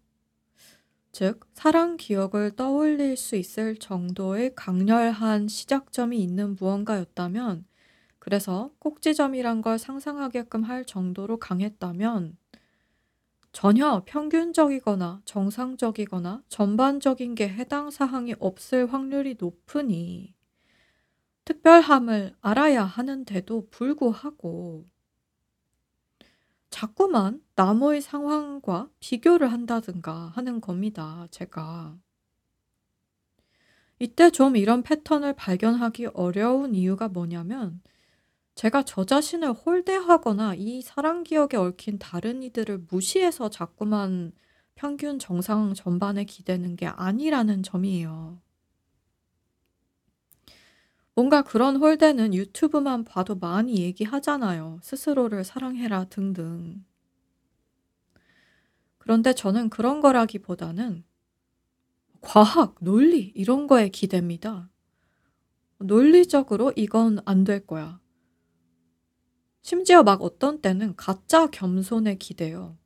즉 1.15 1.47
사랑 1.53 1.95
기억을 1.95 2.57
떠올릴 2.57 3.15
수 3.15 3.37
있을 3.37 3.77
정도의 3.77 4.53
강렬한 4.53 5.47
시작점이 5.47 6.21
있는 6.21 6.57
무언가였다면 6.59 7.65
그래서 8.19 8.73
꼭지점이란 8.79 9.61
걸 9.61 9.79
상상하게끔 9.79 10.63
할 10.63 10.83
정도로 10.83 11.39
강했다면 11.39 12.35
전혀 13.53 14.03
평균적이거나 14.05 15.21
정상적이거나 15.23 16.43
전반적인 16.49 17.35
게 17.35 17.47
해당 17.47 17.91
사항이 17.91 18.35
없을 18.39 18.91
확률이 18.91 19.37
높으니 19.39 20.35
특별함을 21.45 22.35
알아야 22.41 22.83
하는데도 22.83 23.69
불구하고 23.69 24.85
자꾸만 26.75 27.41
남의 27.55 28.01
상황과 28.01 28.89
비교를 28.99 29.49
한다든가 29.49 30.33
하는 30.35 30.59
겁니다, 30.59 31.25
제가. 31.31 31.97
이때 33.97 34.29
좀 34.29 34.57
이런 34.57 34.83
패턴을 34.83 35.35
발견하기 35.37 36.07
어려운 36.07 36.75
이유가 36.75 37.07
뭐냐면 37.07 37.81
제가 38.55 38.83
저 38.83 39.05
자신을 39.05 39.53
홀대하거나 39.53 40.55
이 40.55 40.81
사랑 40.81 41.23
기억에 41.23 41.55
얽힌 41.55 41.97
다른 41.97 42.43
이들을 42.43 42.87
무시해서 42.91 43.49
자꾸만 43.49 44.33
평균 44.75 45.17
정상 45.17 45.73
전반에 45.75 46.25
기대는 46.25 46.75
게 46.75 46.87
아니라는 46.87 47.63
점이에요. 47.63 48.41
뭔가 51.15 51.41
그런 51.41 51.77
홀대는 51.77 52.33
유튜브만 52.35 53.05
봐도 53.05 53.35
많이 53.35 53.77
얘기하잖아요. 53.81 54.79
스스로를 54.83 55.43
사랑해라 55.43 56.05
등등. 56.05 56.83
그런데 58.97 59.33
저는 59.33 59.69
그런 59.69 60.01
거라기보다는 60.01 61.05
과학, 62.19 62.75
논리 62.81 63.31
이런 63.35 63.67
거에 63.67 63.87
기댑니다. 63.89 64.67
논리적으로 65.79 66.73
이건 66.75 67.19
안 67.23 67.45
될 67.45 67.65
거야. 67.65 68.01
심지어 69.61 70.01
막 70.03 70.21
어떤 70.21 70.61
때는 70.61 70.95
가짜 70.95 71.47
겸손에 71.47 72.15
기대요. 72.15 72.77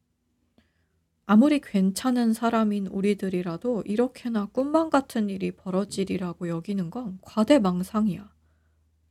아무리 1.31 1.59
괜찮은 1.59 2.33
사람인 2.33 2.87
우리들이라도 2.87 3.83
이렇게나 3.85 4.47
꿈만 4.47 4.89
같은 4.89 5.29
일이 5.29 5.51
벌어지리라고 5.51 6.49
여기는 6.49 6.89
건 6.89 7.19
과대망상이야. 7.21 8.33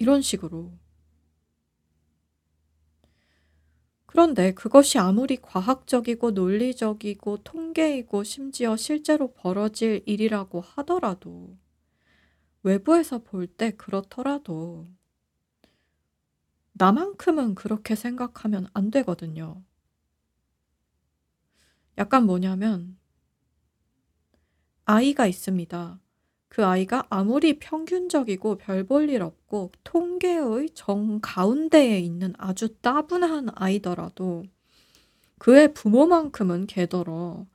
이런 0.01 0.21
식으로. 0.21 0.73
그런데 4.07 4.53
그것이 4.53 4.99
아무리 4.99 5.37
과학적이고 5.37 6.33
논리적이고 6.33 7.37
통계이고 7.45 8.25
심지어 8.25 8.77
실제로 8.77 9.33
벌어질 9.33 10.03
일이라고 10.05 10.61
하더라도 10.61 11.57
외부에서 12.65 13.19
볼 13.23 13.47
때 13.47 13.71
그렇더라도 13.73 14.89
나만큼은 16.73 17.55
그렇게 17.55 17.95
생각하면 17.95 18.69
안 18.73 18.91
되거든요. 18.91 19.63
약간 21.99 22.25
뭐냐면 22.25 22.97
아이가 24.87 25.27
있습니다. 25.27 26.01
그 26.49 26.65
아이가 26.65 27.07
아무리 27.11 27.59
평균적이고 27.59 28.59
별 28.59 28.85
볼 28.87 29.09
일 29.11 29.23
없고 29.23 29.71
통계의 29.85 30.71
정 30.75 31.21
가운데에 31.23 32.01
있는 32.01 32.35
아주 32.39 32.75
따분한 32.81 33.51
아이더라도 33.55 34.45
그의 35.39 35.75
부모만큼은 35.75 36.67
걔더러 36.69 37.47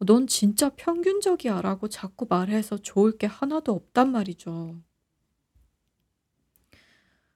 "넌 0.00 0.26
진짜 0.28 0.70
평균적이야."라고 0.70 1.88
자꾸 1.88 2.26
말해서 2.28 2.78
좋을 2.78 3.18
게 3.18 3.26
하나도 3.26 3.72
없단 3.72 4.12
말이죠. 4.12 4.76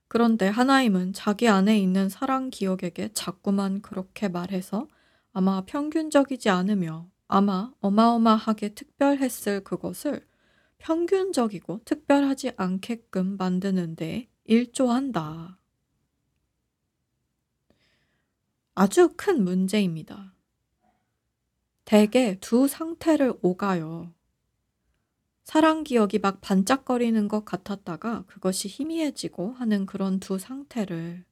그런데 0.09 0.47
하나임은 0.49 1.13
자기 1.13 1.49
안에 1.49 1.79
있는 1.79 2.09
사랑 2.09 2.51
기억에게 2.51 3.11
자꾸만 3.15 3.83
그렇게 3.83 4.29
말해서 4.29 4.87
아마 5.33 5.65
평균적이지 5.65 6.51
않으며 6.51 7.09
아마 7.27 7.73
어마어마하게 7.81 8.75
특별했을 8.75 9.65
그것을 9.65 10.27
평균적이고 10.79 11.83
특별하지 11.85 12.53
않게끔 12.57 13.37
만드는 13.39 13.97
데 13.97 14.29
일조한다. 14.45 15.59
아주 18.75 19.15
큰 19.17 19.45
문제입니다. 19.45 20.35
대개 21.85 22.39
두 22.41 22.69
상태를 22.69 23.35
오가요. 23.43 24.13
사랑 25.45 25.85
기억이 25.85 26.19
막 26.19 26.41
반짝거리는 26.41 27.29
것 27.29 27.45
같았다가 27.45 28.25
그것이 28.27 28.69
희미해지고 28.69 29.53
하는 29.53 29.87
그런 29.87 30.21
두 30.21 30.39
상태를 30.39 31.25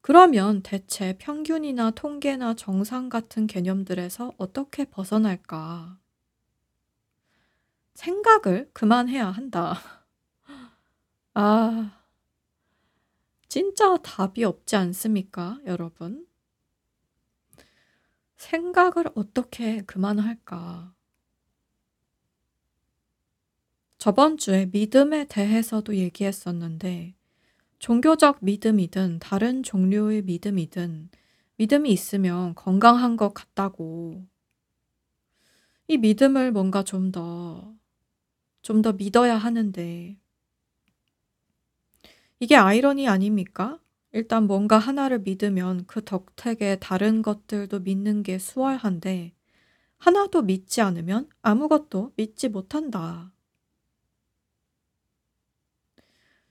그러면 0.00 0.62
대체 0.64 1.16
평균이나 1.18 1.92
통계나 1.92 2.54
정상 2.54 3.08
같은 3.08 3.46
개념들에서 3.46 4.32
어떻게 4.38 4.84
벗어날까? 4.84 5.98
생각을 7.94 8.70
그만해야 8.72 9.26
한다. 9.26 9.74
아, 11.34 11.90
진짜 13.48 13.96
답이 13.98 14.42
없지 14.44 14.76
않습니까, 14.76 15.58
여러분? 15.66 16.26
생각을 18.38 19.10
어떻게 19.14 19.82
그만할까? 19.82 20.94
저번 23.98 24.36
주에 24.38 24.66
믿음에 24.66 25.26
대해서도 25.26 25.94
얘기했었는데, 25.96 27.14
종교적 27.80 28.38
믿음이든 28.42 29.18
다른 29.18 29.62
종류의 29.64 30.22
믿음이든 30.22 31.10
믿음이 31.56 31.90
있으면 31.90 32.54
건강한 32.54 33.16
것 33.16 33.34
같다고. 33.34 34.24
이 35.88 35.96
믿음을 35.98 36.52
뭔가 36.52 36.82
좀 36.84 37.10
더, 37.12 37.74
좀 38.62 38.82
더 38.82 38.92
믿어야 38.92 39.36
하는데, 39.38 40.16
이게 42.40 42.56
아이러니 42.56 43.08
아닙니까? 43.08 43.80
일단 44.12 44.46
뭔가 44.46 44.78
하나를 44.78 45.20
믿으면 45.20 45.84
그 45.86 46.04
덕택에 46.04 46.76
다른 46.80 47.22
것들도 47.22 47.80
믿는 47.80 48.22
게 48.22 48.38
수월한데, 48.38 49.32
하나도 49.98 50.42
믿지 50.42 50.80
않으면 50.82 51.28
아무것도 51.42 52.12
믿지 52.16 52.48
못한다. 52.48 53.32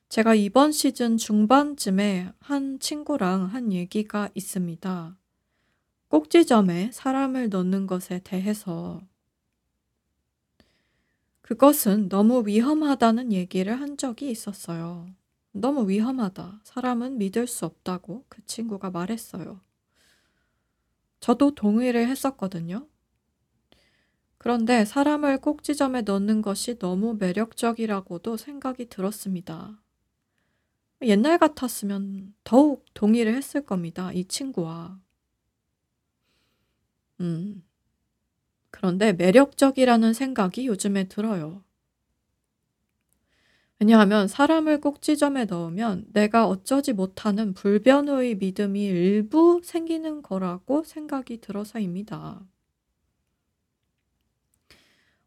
제가 0.10 0.36
이번 0.36 0.72
시즌 0.72 1.18
중반쯤에 1.18 2.32
한 2.40 2.80
친구랑 2.80 3.48
한 3.48 3.74
얘기가 3.74 4.30
있습니다. 4.34 5.18
꼭지점에 6.08 6.92
사람을 6.94 7.50
넣는 7.50 7.88
것에 7.88 8.20
대해서 8.24 9.02
그것은 11.42 12.08
너무 12.08 12.48
위험하다는 12.48 13.34
얘기를 13.34 13.80
한 13.80 13.98
적이 13.98 14.32
있었어요. 14.32 15.10
너무 15.52 15.90
위험하다. 15.90 16.62
사람은 16.64 17.18
믿을 17.18 17.46
수 17.46 17.66
없다고 17.66 18.24
그 18.30 18.46
친구가 18.46 18.92
말했어요. 18.92 19.60
저도 21.20 21.54
동의를 21.54 22.08
했었거든요. 22.08 22.88
그런데 24.38 24.86
사람을 24.86 25.42
꼭지점에 25.42 26.04
넣는 26.04 26.42
것이 26.42 26.80
너무 26.80 27.16
매력적이라고도 27.20 28.38
생각이 28.38 28.88
들었습니다. 28.88 29.82
옛날 31.02 31.38
같았으면 31.38 32.34
더욱 32.44 32.86
동의를 32.94 33.36
했을 33.36 33.62
겁니다. 33.62 34.12
이 34.14 34.26
친구와. 34.26 35.00
음. 37.20 37.64
그런데 38.72 39.14
매력적이라는 39.14 40.14
생각이 40.14 40.68
요즘에 40.68 41.08
들어요. 41.08 41.64
왜냐하면 43.80 44.28
사람을 44.28 44.82
꼭지점에 44.82 45.46
넣으면 45.46 46.06
내가 46.12 46.48
어쩌지 46.48 46.94
못하는 46.94 47.54
불변의 47.54 48.36
믿음이 48.36 48.86
일부 48.86 49.62
생기는 49.64 50.24
거라고 50.24 50.84
생각이 50.84 51.42
들어서입니다. 51.42 52.42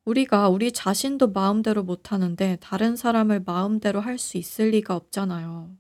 우리가 0.05 0.49
우리 0.49 0.73
자신도 0.73 1.29
마음대로 1.33 1.83
못하는데 1.85 2.57
다른 2.61 2.97
사람을 2.97 3.41
마음대로 3.45 4.01
할 4.01 4.19
수 4.19 4.37
있을 4.39 4.71
리가 4.71 4.95
없잖아요. 4.97 5.77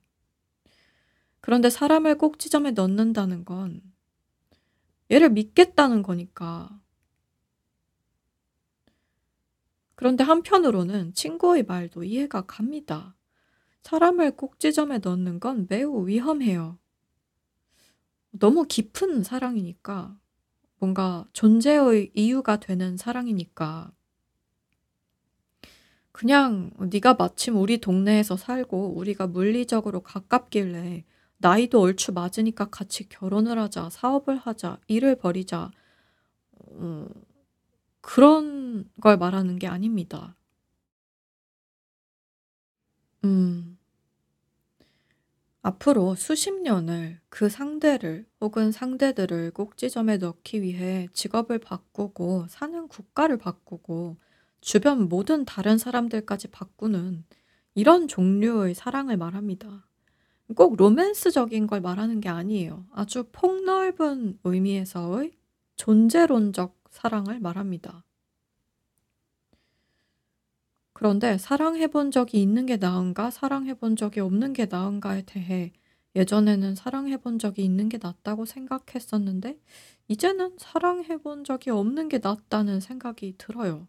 그런데 1.40 1.70
사람을 1.70 2.18
꼭지점에 2.18 2.72
넣는다는 2.72 3.44
건 3.44 3.82
얘를 5.10 5.30
믿겠다는 5.30 6.02
거니까. 6.02 6.80
그런데 9.94 10.24
한편으로는 10.24 11.12
친구의 11.14 11.64
말도 11.64 12.04
이해가 12.04 12.42
갑니다. 12.46 13.16
사람을 13.82 14.36
꼭지점에 14.36 14.98
넣는 14.98 15.40
건 15.40 15.66
매우 15.68 16.06
위험해요. 16.06 16.78
너무 18.30 18.64
깊은 18.66 19.22
사랑이니까. 19.24 20.18
뭔가 20.78 21.26
존재의 21.32 22.12
이유가 22.14 22.58
되는 22.58 22.96
사랑이니까. 22.96 23.92
그냥 26.20 26.70
네가 26.78 27.14
마침 27.14 27.56
우리 27.56 27.78
동네에서 27.78 28.36
살고 28.36 28.92
우리가 28.94 29.26
물리적으로 29.26 30.02
가깝길래 30.02 31.06
나이도 31.38 31.80
얼추 31.80 32.12
맞으니까 32.12 32.68
같이 32.68 33.08
결혼을 33.08 33.58
하자, 33.58 33.88
사업을 33.88 34.36
하자, 34.36 34.78
일을 34.86 35.16
벌이자. 35.16 35.70
어, 36.58 37.06
그런 38.02 38.84
걸 39.00 39.16
말하는 39.16 39.58
게 39.58 39.66
아닙니다. 39.66 40.36
음. 43.24 43.78
앞으로 45.62 46.16
수십 46.16 46.52
년을 46.52 47.18
그 47.30 47.48
상대를 47.48 48.26
혹은 48.42 48.72
상대들을 48.72 49.52
꼭지점에 49.52 50.18
넣기 50.18 50.60
위해 50.60 51.08
직업을 51.14 51.60
바꾸고 51.60 52.44
사는 52.50 52.88
국가를 52.88 53.38
바꾸고 53.38 54.18
주변 54.60 55.08
모든 55.08 55.44
다른 55.44 55.78
사람들까지 55.78 56.48
바꾸는 56.48 57.24
이런 57.74 58.08
종류의 58.08 58.74
사랑을 58.74 59.16
말합니다. 59.16 59.86
꼭 60.56 60.76
로맨스적인 60.76 61.66
걸 61.66 61.80
말하는 61.80 62.20
게 62.20 62.28
아니에요. 62.28 62.84
아주 62.92 63.24
폭넓은 63.32 64.38
의미에서의 64.44 65.32
존재론적 65.76 66.78
사랑을 66.90 67.40
말합니다. 67.40 68.04
그런데 70.92 71.38
사랑해 71.38 71.86
본 71.86 72.10
적이 72.10 72.42
있는 72.42 72.66
게 72.66 72.76
나은가, 72.76 73.30
사랑해 73.30 73.72
본 73.72 73.96
적이 73.96 74.20
없는 74.20 74.52
게 74.52 74.66
나은가에 74.66 75.22
대해 75.22 75.72
예전에는 76.14 76.74
사랑해 76.74 77.16
본 77.16 77.38
적이 77.38 77.64
있는 77.64 77.88
게 77.88 77.98
낫다고 78.02 78.44
생각했었는데, 78.44 79.58
이제는 80.08 80.56
사랑해 80.58 81.16
본 81.16 81.44
적이 81.44 81.70
없는 81.70 82.08
게 82.08 82.18
낫다는 82.18 82.80
생각이 82.80 83.36
들어요. 83.38 83.86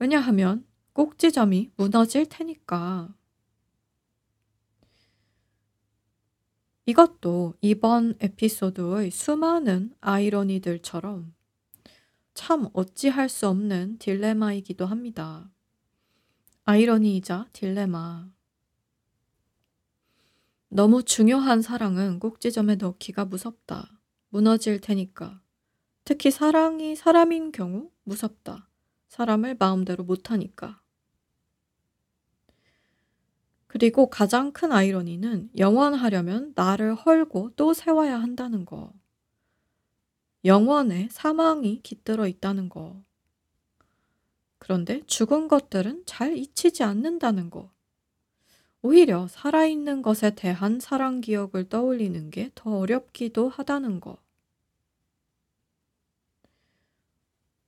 왜냐하면 0.00 0.66
꼭지점이 0.94 1.72
무너질 1.76 2.26
테니까. 2.26 3.14
이것도 6.86 7.54
이번 7.60 8.16
에피소드의 8.18 9.10
수많은 9.10 9.94
아이러니들처럼 10.00 11.34
참 12.32 12.68
어찌할 12.72 13.28
수 13.28 13.46
없는 13.46 13.98
딜레마이기도 13.98 14.86
합니다. 14.86 15.50
아이러니이자 16.64 17.48
딜레마. 17.52 18.32
너무 20.70 21.02
중요한 21.02 21.60
사랑은 21.60 22.20
꼭지점에 22.20 22.76
넣기가 22.76 23.26
무섭다. 23.26 24.00
무너질 24.30 24.80
테니까. 24.80 25.42
특히 26.04 26.30
사랑이 26.30 26.96
사람인 26.96 27.52
경우 27.52 27.90
무섭다. 28.04 28.69
사람을 29.10 29.56
마음대로 29.58 30.04
못하니까. 30.04 30.80
그리고 33.66 34.08
가장 34.08 34.52
큰 34.52 34.72
아이러니는 34.72 35.50
영원하려면 35.58 36.52
나를 36.56 36.94
헐고 36.94 37.50
또 37.56 37.74
세워야 37.74 38.20
한다는 38.20 38.64
거. 38.64 38.92
영원에 40.44 41.08
사망이 41.10 41.82
깃들어 41.82 42.26
있다는 42.26 42.68
거. 42.68 43.02
그런데 44.58 45.02
죽은 45.06 45.48
것들은 45.48 46.04
잘 46.06 46.36
잊히지 46.36 46.82
않는다는 46.84 47.50
거. 47.50 47.72
오히려 48.82 49.26
살아있는 49.28 50.02
것에 50.02 50.34
대한 50.34 50.80
사랑 50.80 51.20
기억을 51.20 51.68
떠올리는 51.68 52.30
게 52.30 52.50
더 52.54 52.78
어렵기도 52.78 53.48
하다는 53.48 54.00
거. 54.00 54.18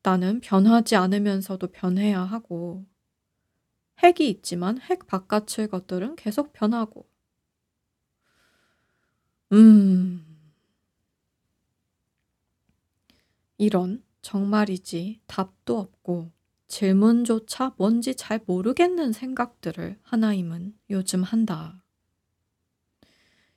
나는 0.02 0.40
변하지 0.40 0.96
않으면서도 0.96 1.68
변해야 1.68 2.20
하고, 2.20 2.84
핵이 4.02 4.28
있지만 4.28 4.80
핵 4.80 5.06
바깥의 5.06 5.68
것들은 5.68 6.16
계속 6.16 6.52
변하고, 6.52 7.08
음, 9.52 10.32
이런 13.58 14.02
정말이지 14.22 15.20
답도 15.26 15.78
없고 15.78 16.32
질문조차 16.66 17.74
뭔지 17.76 18.14
잘 18.14 18.40
모르겠는 18.46 19.12
생각들을 19.12 20.00
하나임은 20.02 20.76
요즘 20.90 21.22
한다. 21.22 21.84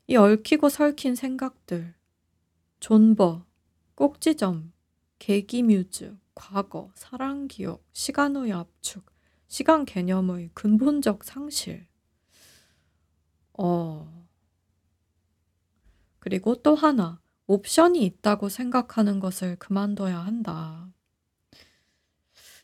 이 0.07 0.15
얽히고 0.15 0.69
설킨 0.69 1.15
생각들, 1.15 1.95
존버, 2.79 3.45
꼭지점, 3.95 4.73
계기뮤즈, 5.17 6.15
과거, 6.35 6.91
사랑 6.95 7.47
기억, 7.47 7.83
시간의 7.93 8.51
압축, 8.51 9.05
시간 9.47 9.85
개념의 9.85 10.51
근본적 10.53 11.23
상실. 11.23 11.87
어. 13.57 14.27
그리고 16.19 16.55
또 16.61 16.75
하나, 16.75 17.21
옵션이 17.47 18.03
있다고 18.05 18.49
생각하는 18.49 19.19
것을 19.19 19.55
그만둬야 19.57 20.19
한다. 20.19 20.91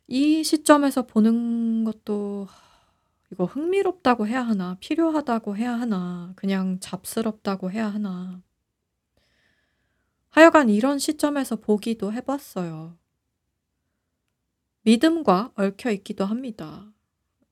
이 0.07 0.43
시점에서 0.43 1.07
보는 1.07 1.85
것도 1.85 2.47
이거 3.31 3.45
흥미롭다고 3.45 4.27
해야 4.27 4.41
하나, 4.41 4.75
필요하다고 4.79 5.55
해야 5.55 5.73
하나, 5.79 6.33
그냥 6.35 6.79
잡스럽다고 6.81 7.71
해야 7.71 7.87
하나. 7.87 8.41
하여간 10.31 10.69
이런 10.69 10.99
시점에서 10.99 11.57
보기도 11.57 12.11
해봤어요. 12.11 12.97
믿음과 14.83 15.51
얽혀 15.55 15.91
있기도 15.91 16.25
합니다. 16.25 16.91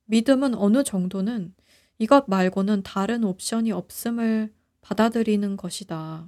믿음은 0.05 0.55
어느 0.55 0.83
정도는 0.83 1.53
이것 1.99 2.25
말고는 2.27 2.81
다른 2.83 3.23
옵션이 3.23 3.71
없음을 3.71 4.51
받아들이는 4.81 5.57
것이다. 5.57 6.27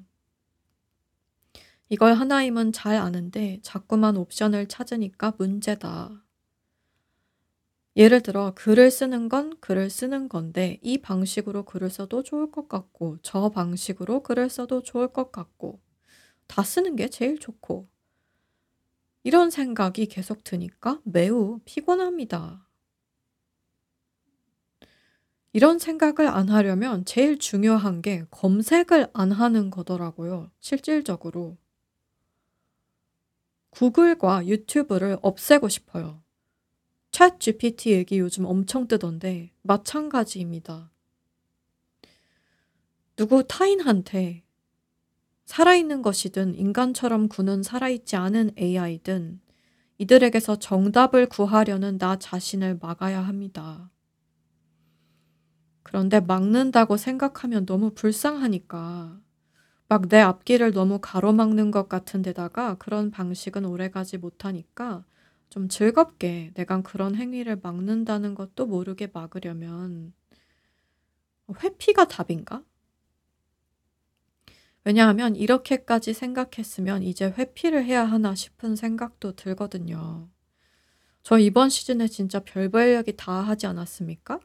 이걸 1.89 2.13
하나임은 2.13 2.71
잘 2.71 2.95
아는데 2.95 3.59
자꾸만 3.63 4.15
옵션을 4.15 4.67
찾으니까 4.67 5.33
문제다. 5.37 6.23
예를 7.97 8.21
들어 8.21 8.53
글을 8.55 8.91
쓰는 8.91 9.27
건 9.27 9.59
글을 9.59 9.89
쓰는 9.89 10.29
건데 10.29 10.79
이 10.81 10.99
방식으로 10.99 11.65
글을 11.65 11.89
써도 11.89 12.23
좋을 12.23 12.51
것 12.51 12.69
같고 12.69 13.17
저 13.21 13.49
방식으로 13.49 14.23
글을 14.23 14.49
써도 14.49 14.81
좋을 14.81 15.09
것 15.11 15.31
같고 15.31 15.81
다 16.47 16.63
쓰는 16.63 16.95
게 16.95 17.09
제일 17.09 17.39
좋고 17.39 17.89
이런 19.23 19.49
생각이 19.49 20.07
계속 20.07 20.43
드니까 20.43 20.99
매우 21.03 21.59
피곤합니다. 21.65 22.67
이런 25.53 25.79
생각을 25.79 26.27
안 26.27 26.49
하려면 26.49 27.03
제일 27.05 27.37
중요한 27.37 28.01
게 28.01 28.25
검색을 28.31 29.09
안 29.13 29.31
하는 29.31 29.69
거더라고요. 29.69 30.49
실질적으로. 30.59 31.57
구글과 33.71 34.47
유튜브를 34.47 35.17
없애고 35.21 35.67
싶어요. 35.69 36.23
챗 37.11 37.39
GPT 37.39 37.91
얘기 37.91 38.19
요즘 38.19 38.45
엄청 38.45 38.87
뜨던데 38.87 39.51
마찬가지입니다. 39.61 40.91
누구 43.17 43.45
타인한테 43.45 44.43
살아있는 45.51 46.01
것이든 46.01 46.55
인간처럼 46.55 47.27
구는 47.27 47.61
살아있지 47.61 48.15
않은 48.15 48.51
AI든 48.57 49.41
이들에게서 49.97 50.59
정답을 50.59 51.27
구하려는 51.27 51.97
나 51.97 52.17
자신을 52.17 52.79
막아야 52.81 53.19
합니다. 53.19 53.91
그런데 55.83 56.21
막는다고 56.21 56.95
생각하면 56.95 57.65
너무 57.65 57.91
불쌍하니까 57.93 59.19
막 59.89 60.07
내 60.07 60.21
앞길을 60.21 60.71
너무 60.71 60.99
가로막는 61.01 61.71
것 61.71 61.89
같은 61.89 62.21
데다가 62.21 62.75
그런 62.75 63.11
방식은 63.11 63.65
오래가지 63.65 64.19
못하니까 64.19 65.03
좀 65.49 65.67
즐겁게 65.67 66.51
내가 66.53 66.81
그런 66.81 67.15
행위를 67.15 67.59
막는다는 67.61 68.35
것도 68.35 68.67
모르게 68.67 69.09
막으려면 69.11 70.13
회피가 71.61 72.05
답인가? 72.05 72.63
왜냐하면 74.83 75.35
이렇게까지 75.35 76.13
생각했으면 76.13 77.03
이제 77.03 77.25
회피를 77.37 77.85
해야 77.85 78.03
하나 78.05 78.33
싶은 78.35 78.75
생각도 78.75 79.33
들거든요. 79.35 80.29
저 81.23 81.37
이번 81.39 81.69
시즌에 81.69 82.07
진짜 82.07 82.39
별별력이 82.39 83.15
다 83.17 83.33
하지 83.41 83.67
않았습니까? 83.67 84.39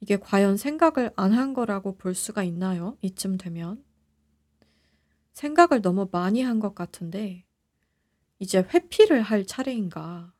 이게 0.00 0.16
과연 0.18 0.56
생각을 0.56 1.12
안 1.16 1.32
한 1.32 1.54
거라고 1.54 1.96
볼 1.96 2.14
수가 2.14 2.42
있나요? 2.44 2.96
이쯤 3.02 3.38
되면. 3.38 3.84
생각을 5.32 5.82
너무 5.82 6.08
많이 6.10 6.42
한 6.42 6.58
것 6.60 6.74
같은데, 6.74 7.44
이제 8.40 8.60
회피를 8.60 9.22
할 9.22 9.46
차례인가. 9.46 10.32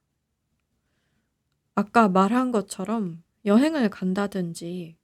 아까 1.76 2.08
말한 2.08 2.50
것처럼 2.52 3.22
여행을 3.44 3.88
간다든지, 3.90 4.96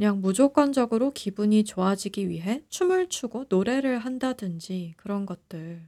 그냥 0.00 0.22
무조건적으로 0.22 1.10
기분이 1.10 1.62
좋아지기 1.62 2.30
위해 2.30 2.64
춤을 2.70 3.10
추고 3.10 3.44
노래를 3.50 3.98
한다든지 3.98 4.94
그런 4.96 5.26
것들. 5.26 5.86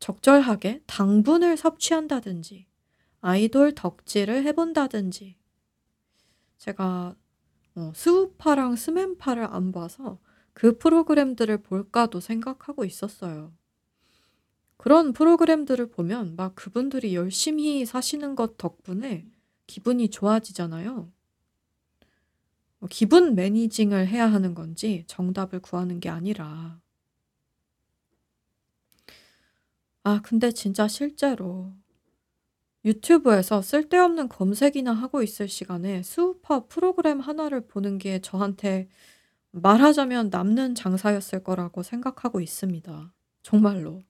적절하게 0.00 0.82
당분을 0.84 1.56
섭취한다든지, 1.56 2.66
아이돌 3.22 3.74
덕질을 3.74 4.44
해본다든지. 4.44 5.38
제가 6.58 7.16
어, 7.74 7.92
스우파랑 7.94 8.76
스맨파를 8.76 9.44
안 9.44 9.72
봐서 9.72 10.18
그 10.52 10.76
프로그램들을 10.76 11.62
볼까도 11.62 12.20
생각하고 12.20 12.84
있었어요. 12.84 13.54
그런 14.76 15.14
프로그램들을 15.14 15.88
보면 15.88 16.36
막 16.36 16.54
그분들이 16.54 17.14
열심히 17.14 17.86
사시는 17.86 18.36
것 18.36 18.58
덕분에 18.58 19.26
기분이 19.66 20.10
좋아지잖아요. 20.10 21.13
뭐 22.84 22.88
기분 22.90 23.34
매니징을 23.34 24.08
해야 24.08 24.30
하는 24.30 24.54
건지 24.54 25.04
정답을 25.06 25.60
구하는 25.60 26.00
게 26.00 26.10
아니라. 26.10 26.78
아, 30.02 30.20
근데 30.22 30.52
진짜 30.52 30.86
실제로 30.86 31.72
유튜브에서 32.84 33.62
쓸데없는 33.62 34.28
검색이나 34.28 34.92
하고 34.92 35.22
있을 35.22 35.48
시간에 35.48 36.02
수우파 36.02 36.66
프로그램 36.66 37.20
하나를 37.20 37.66
보는 37.66 37.96
게 37.96 38.18
저한테 38.18 38.90
말하자면 39.52 40.28
남는 40.28 40.74
장사였을 40.74 41.42
거라고 41.42 41.82
생각하고 41.82 42.42
있습니다. 42.42 43.14
정말로. 43.42 44.02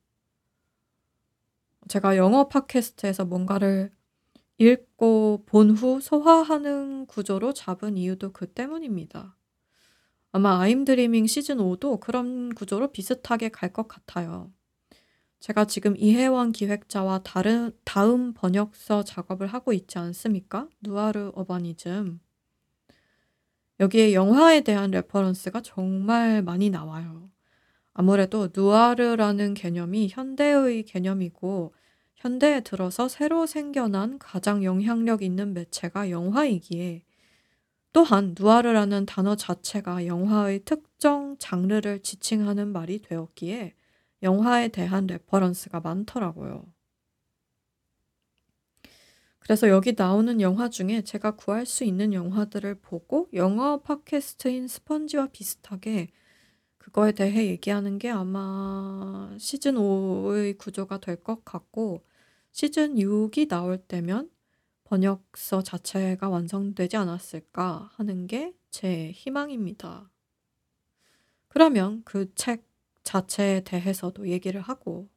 제가 1.87 2.17
영어 2.17 2.49
팟캐스트에서 2.49 3.25
뭔가를 3.25 3.93
읽고 4.59 5.45
본 5.47 5.71
후 5.71 6.01
소화하는 6.01 7.07
구조로 7.07 7.53
잡은 7.55 7.97
이유도 7.97 8.33
그 8.33 8.47
때문입니다. 8.47 9.37
아마 10.33 10.61
I'm 10.61 10.85
Dreaming 10.85 11.27
시즌 11.27 11.59
5도 11.59 12.01
그런 12.01 12.55
구조로 12.55 12.93
비슷하게 12.93 13.51
갈 13.51 13.73
것 13.73 13.89
같아요. 13.89 14.53
제가 15.41 15.67
지금 15.67 15.95
이혜원 15.97 16.53
기획자와 16.53 17.21
다른 17.25 17.73
다음 17.85 18.33
번역서 18.35 19.05
작업을 19.05 19.47
하고 19.49 19.73
있지 19.73 19.99
않습니까? 19.99 20.69
Noir 20.83 21.33
Urbanisms. 21.35 22.21
여기에 23.81 24.15
영화에 24.15 24.61
대한 24.63 24.91
레퍼런스가 24.91 25.61
정말 25.63 26.43
많이 26.43 26.71
나와요. 26.71 27.31
아무래도 27.93 28.49
누아르라는 28.55 29.55
개념이 29.55 30.09
현대의 30.11 30.85
개념이고 30.85 31.75
현대에 32.25 32.61
들어서 32.63 33.07
새로 33.07 33.45
생겨난 33.45 34.19
가장 34.19 34.65
영향력 34.65 35.23
있는 35.23 35.53
매체가 35.53 36.09
영화이기에 36.09 37.05
또한 37.93 38.35
누아르라는 38.39 39.05
단어 39.05 39.37
자체가 39.37 40.07
영화의 40.07 40.65
특정 40.65 41.37
장르를 41.39 42.01
지칭하는 42.01 42.69
말이 42.69 43.03
되었기에 43.03 43.75
영화에 44.23 44.69
대한 44.69 45.07
레퍼런스가 45.07 45.81
많더라고요. 45.81 46.65
그래서 49.39 49.69
여기 49.69 49.93
나오는 49.95 50.41
영화 50.41 50.71
중에 50.71 51.03
제가 51.03 51.33
구할 51.33 51.67
수 51.67 51.85
있는 51.85 52.15
영화들을 52.15 52.77
보고 52.77 53.29
영어 53.35 53.83
팟캐스트인 53.83 54.67
스펀지와 54.67 55.27
비슷하게 55.27 56.09
그거에 56.79 57.13
대해 57.13 57.49
얘기하는 57.49 57.99
게 57.99 58.09
아마 58.09 59.31
시즌 59.39 59.75
5의 59.75 60.57
구조가 60.57 61.01
될 61.01 61.23
것 61.23 61.45
같고 61.45 62.03
시즌 62.55 62.97
6이 62.99 63.45
나올 63.49 63.77
때면 63.77 64.31
번역서 64.85 65.63
자체가 65.63 66.31
완성되지 66.31 66.97
않았을까 66.97 67.91
하는 67.97 68.27
게 68.27 68.55
제 68.71 69.13
희망입니다. 69.13 70.11
그러면 71.49 72.03
그 72.05 72.35
책 72.35 72.67
자체에 73.03 73.61
대해서도 73.65 74.29
얘기를 74.29 74.61
하고 74.61 75.09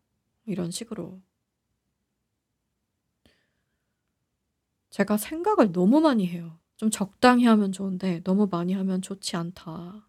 이런 0.45 0.71
식으로 0.71 1.21
제가 4.89 5.15
생각을 5.17 5.71
너무 5.71 6.01
많이 6.01 6.27
해요. 6.27 6.59
좀 6.75 6.89
적당히 6.91 7.45
하면 7.45 7.71
좋은데 7.71 8.21
너무 8.23 8.47
많이 8.51 8.73
하면 8.73 9.01
좋지 9.01 9.35
않다. 9.37 10.05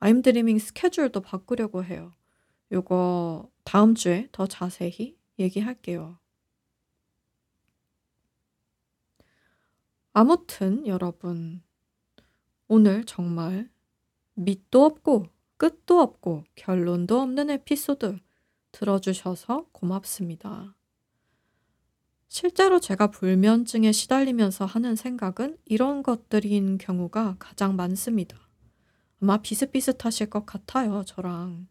I'm 0.00 0.22
Dreaming 0.22 0.58
스케줄도 0.64 1.20
바꾸려고 1.20 1.84
해요. 1.84 2.12
요거 2.72 3.50
다음 3.64 3.96
주에 3.96 4.28
더 4.32 4.46
자세히 4.48 5.17
얘기할게요. 5.38 6.18
아무튼 10.12 10.86
여러분, 10.86 11.62
오늘 12.66 13.04
정말 13.04 13.70
밑도 14.34 14.84
없고 14.84 15.26
끝도 15.56 16.00
없고 16.00 16.44
결론도 16.54 17.20
없는 17.20 17.50
에피소드 17.50 18.18
들어주셔서 18.72 19.66
고맙습니다. 19.72 20.74
실제로 22.28 22.78
제가 22.78 23.10
불면증에 23.10 23.90
시달리면서 23.90 24.66
하는 24.66 24.96
생각은 24.96 25.56
이런 25.64 26.02
것들인 26.02 26.78
경우가 26.78 27.36
가장 27.38 27.74
많습니다. 27.74 28.38
아마 29.20 29.38
비슷비슷하실 29.38 30.30
것 30.30 30.44
같아요, 30.44 31.04
저랑. 31.04 31.68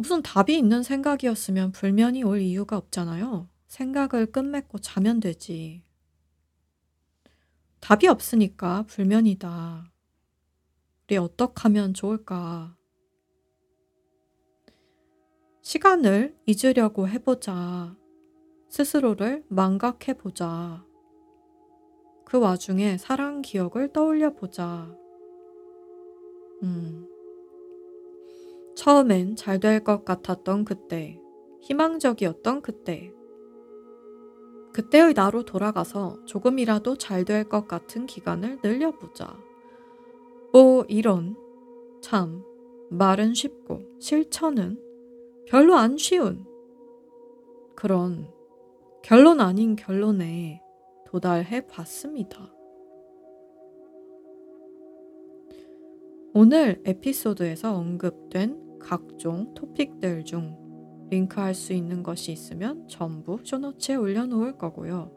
무슨 0.00 0.22
답이 0.22 0.56
있는 0.56 0.82
생각이었으면 0.82 1.72
불면이 1.72 2.22
올 2.22 2.40
이유가 2.40 2.78
없잖아요. 2.78 3.50
생각을 3.66 4.32
끝맺고 4.32 4.78
자면 4.78 5.20
되지. 5.20 5.84
답이 7.80 8.08
없으니까 8.08 8.84
불면이다. 8.84 9.92
우리 11.04 11.16
어떻게 11.18 11.52
하면 11.64 11.92
좋을까? 11.92 12.78
시간을 15.60 16.34
잊으려고 16.46 17.06
해보자. 17.06 17.94
스스로를 18.70 19.44
망각해보자. 19.48 20.82
그 22.24 22.38
와중에 22.38 22.96
사랑 22.96 23.42
기억을 23.42 23.92
떠올려보자. 23.92 24.96
음. 26.62 27.09
처음엔 28.76 29.36
잘 29.36 29.60
될 29.60 29.84
것 29.84 30.04
같았던 30.04 30.64
그때, 30.64 31.20
희망적이었던 31.62 32.62
그때. 32.62 33.12
그때의 34.72 35.14
나로 35.14 35.44
돌아가서 35.44 36.24
조금이라도 36.26 36.96
잘 36.96 37.24
될 37.24 37.48
것 37.48 37.66
같은 37.68 38.06
기간을 38.06 38.60
늘려보자. 38.62 39.36
오, 40.52 40.84
이런. 40.88 41.36
참, 42.00 42.42
말은 42.90 43.34
쉽고 43.34 43.82
실천은 44.00 44.80
별로 45.46 45.74
안 45.76 45.96
쉬운 45.96 46.46
그런 47.76 48.28
결론 49.02 49.40
아닌 49.40 49.76
결론에 49.76 50.62
도달해 51.06 51.66
봤습니다. 51.66 52.52
오늘 56.32 56.80
에피소드에서 56.84 57.74
언급된 57.74 58.78
각종 58.78 59.52
토픽들 59.54 60.24
중 60.24 60.56
링크할 61.10 61.54
수 61.54 61.72
있는 61.72 62.04
것이 62.04 62.30
있으면 62.30 62.86
전부 62.86 63.40
쇼노츠에 63.42 63.96
올려놓을 63.96 64.56
거고요. 64.56 65.10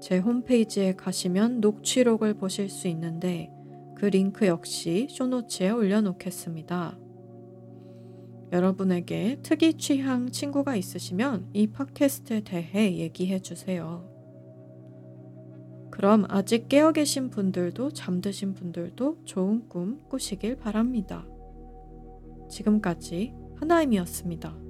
제 0.00 0.18
홈페이지에 0.18 0.94
가시면 0.94 1.60
녹취록을 1.60 2.34
보실 2.34 2.68
수 2.68 2.86
있는데 2.88 3.50
그 3.96 4.06
링크 4.06 4.46
역시 4.46 5.08
쇼노츠에 5.10 5.70
올려놓겠습니다. 5.70 6.96
여러분에게 8.52 9.38
특이 9.42 9.74
취향 9.74 10.30
친구가 10.30 10.76
있으시면 10.76 11.50
이 11.52 11.66
팟캐스트에 11.66 12.42
대해 12.42 12.96
얘기해 12.98 13.40
주세요. 13.40 14.09
그럼 16.00 16.24
아직 16.30 16.66
깨어 16.70 16.92
계신 16.92 17.28
분들도 17.28 17.90
잠드신 17.90 18.54
분들도 18.54 19.18
좋은 19.26 19.68
꿈 19.68 20.00
꾸시길 20.08 20.56
바랍니다. 20.56 21.26
지금까지 22.48 23.34
하나임이었습니다. 23.56 24.69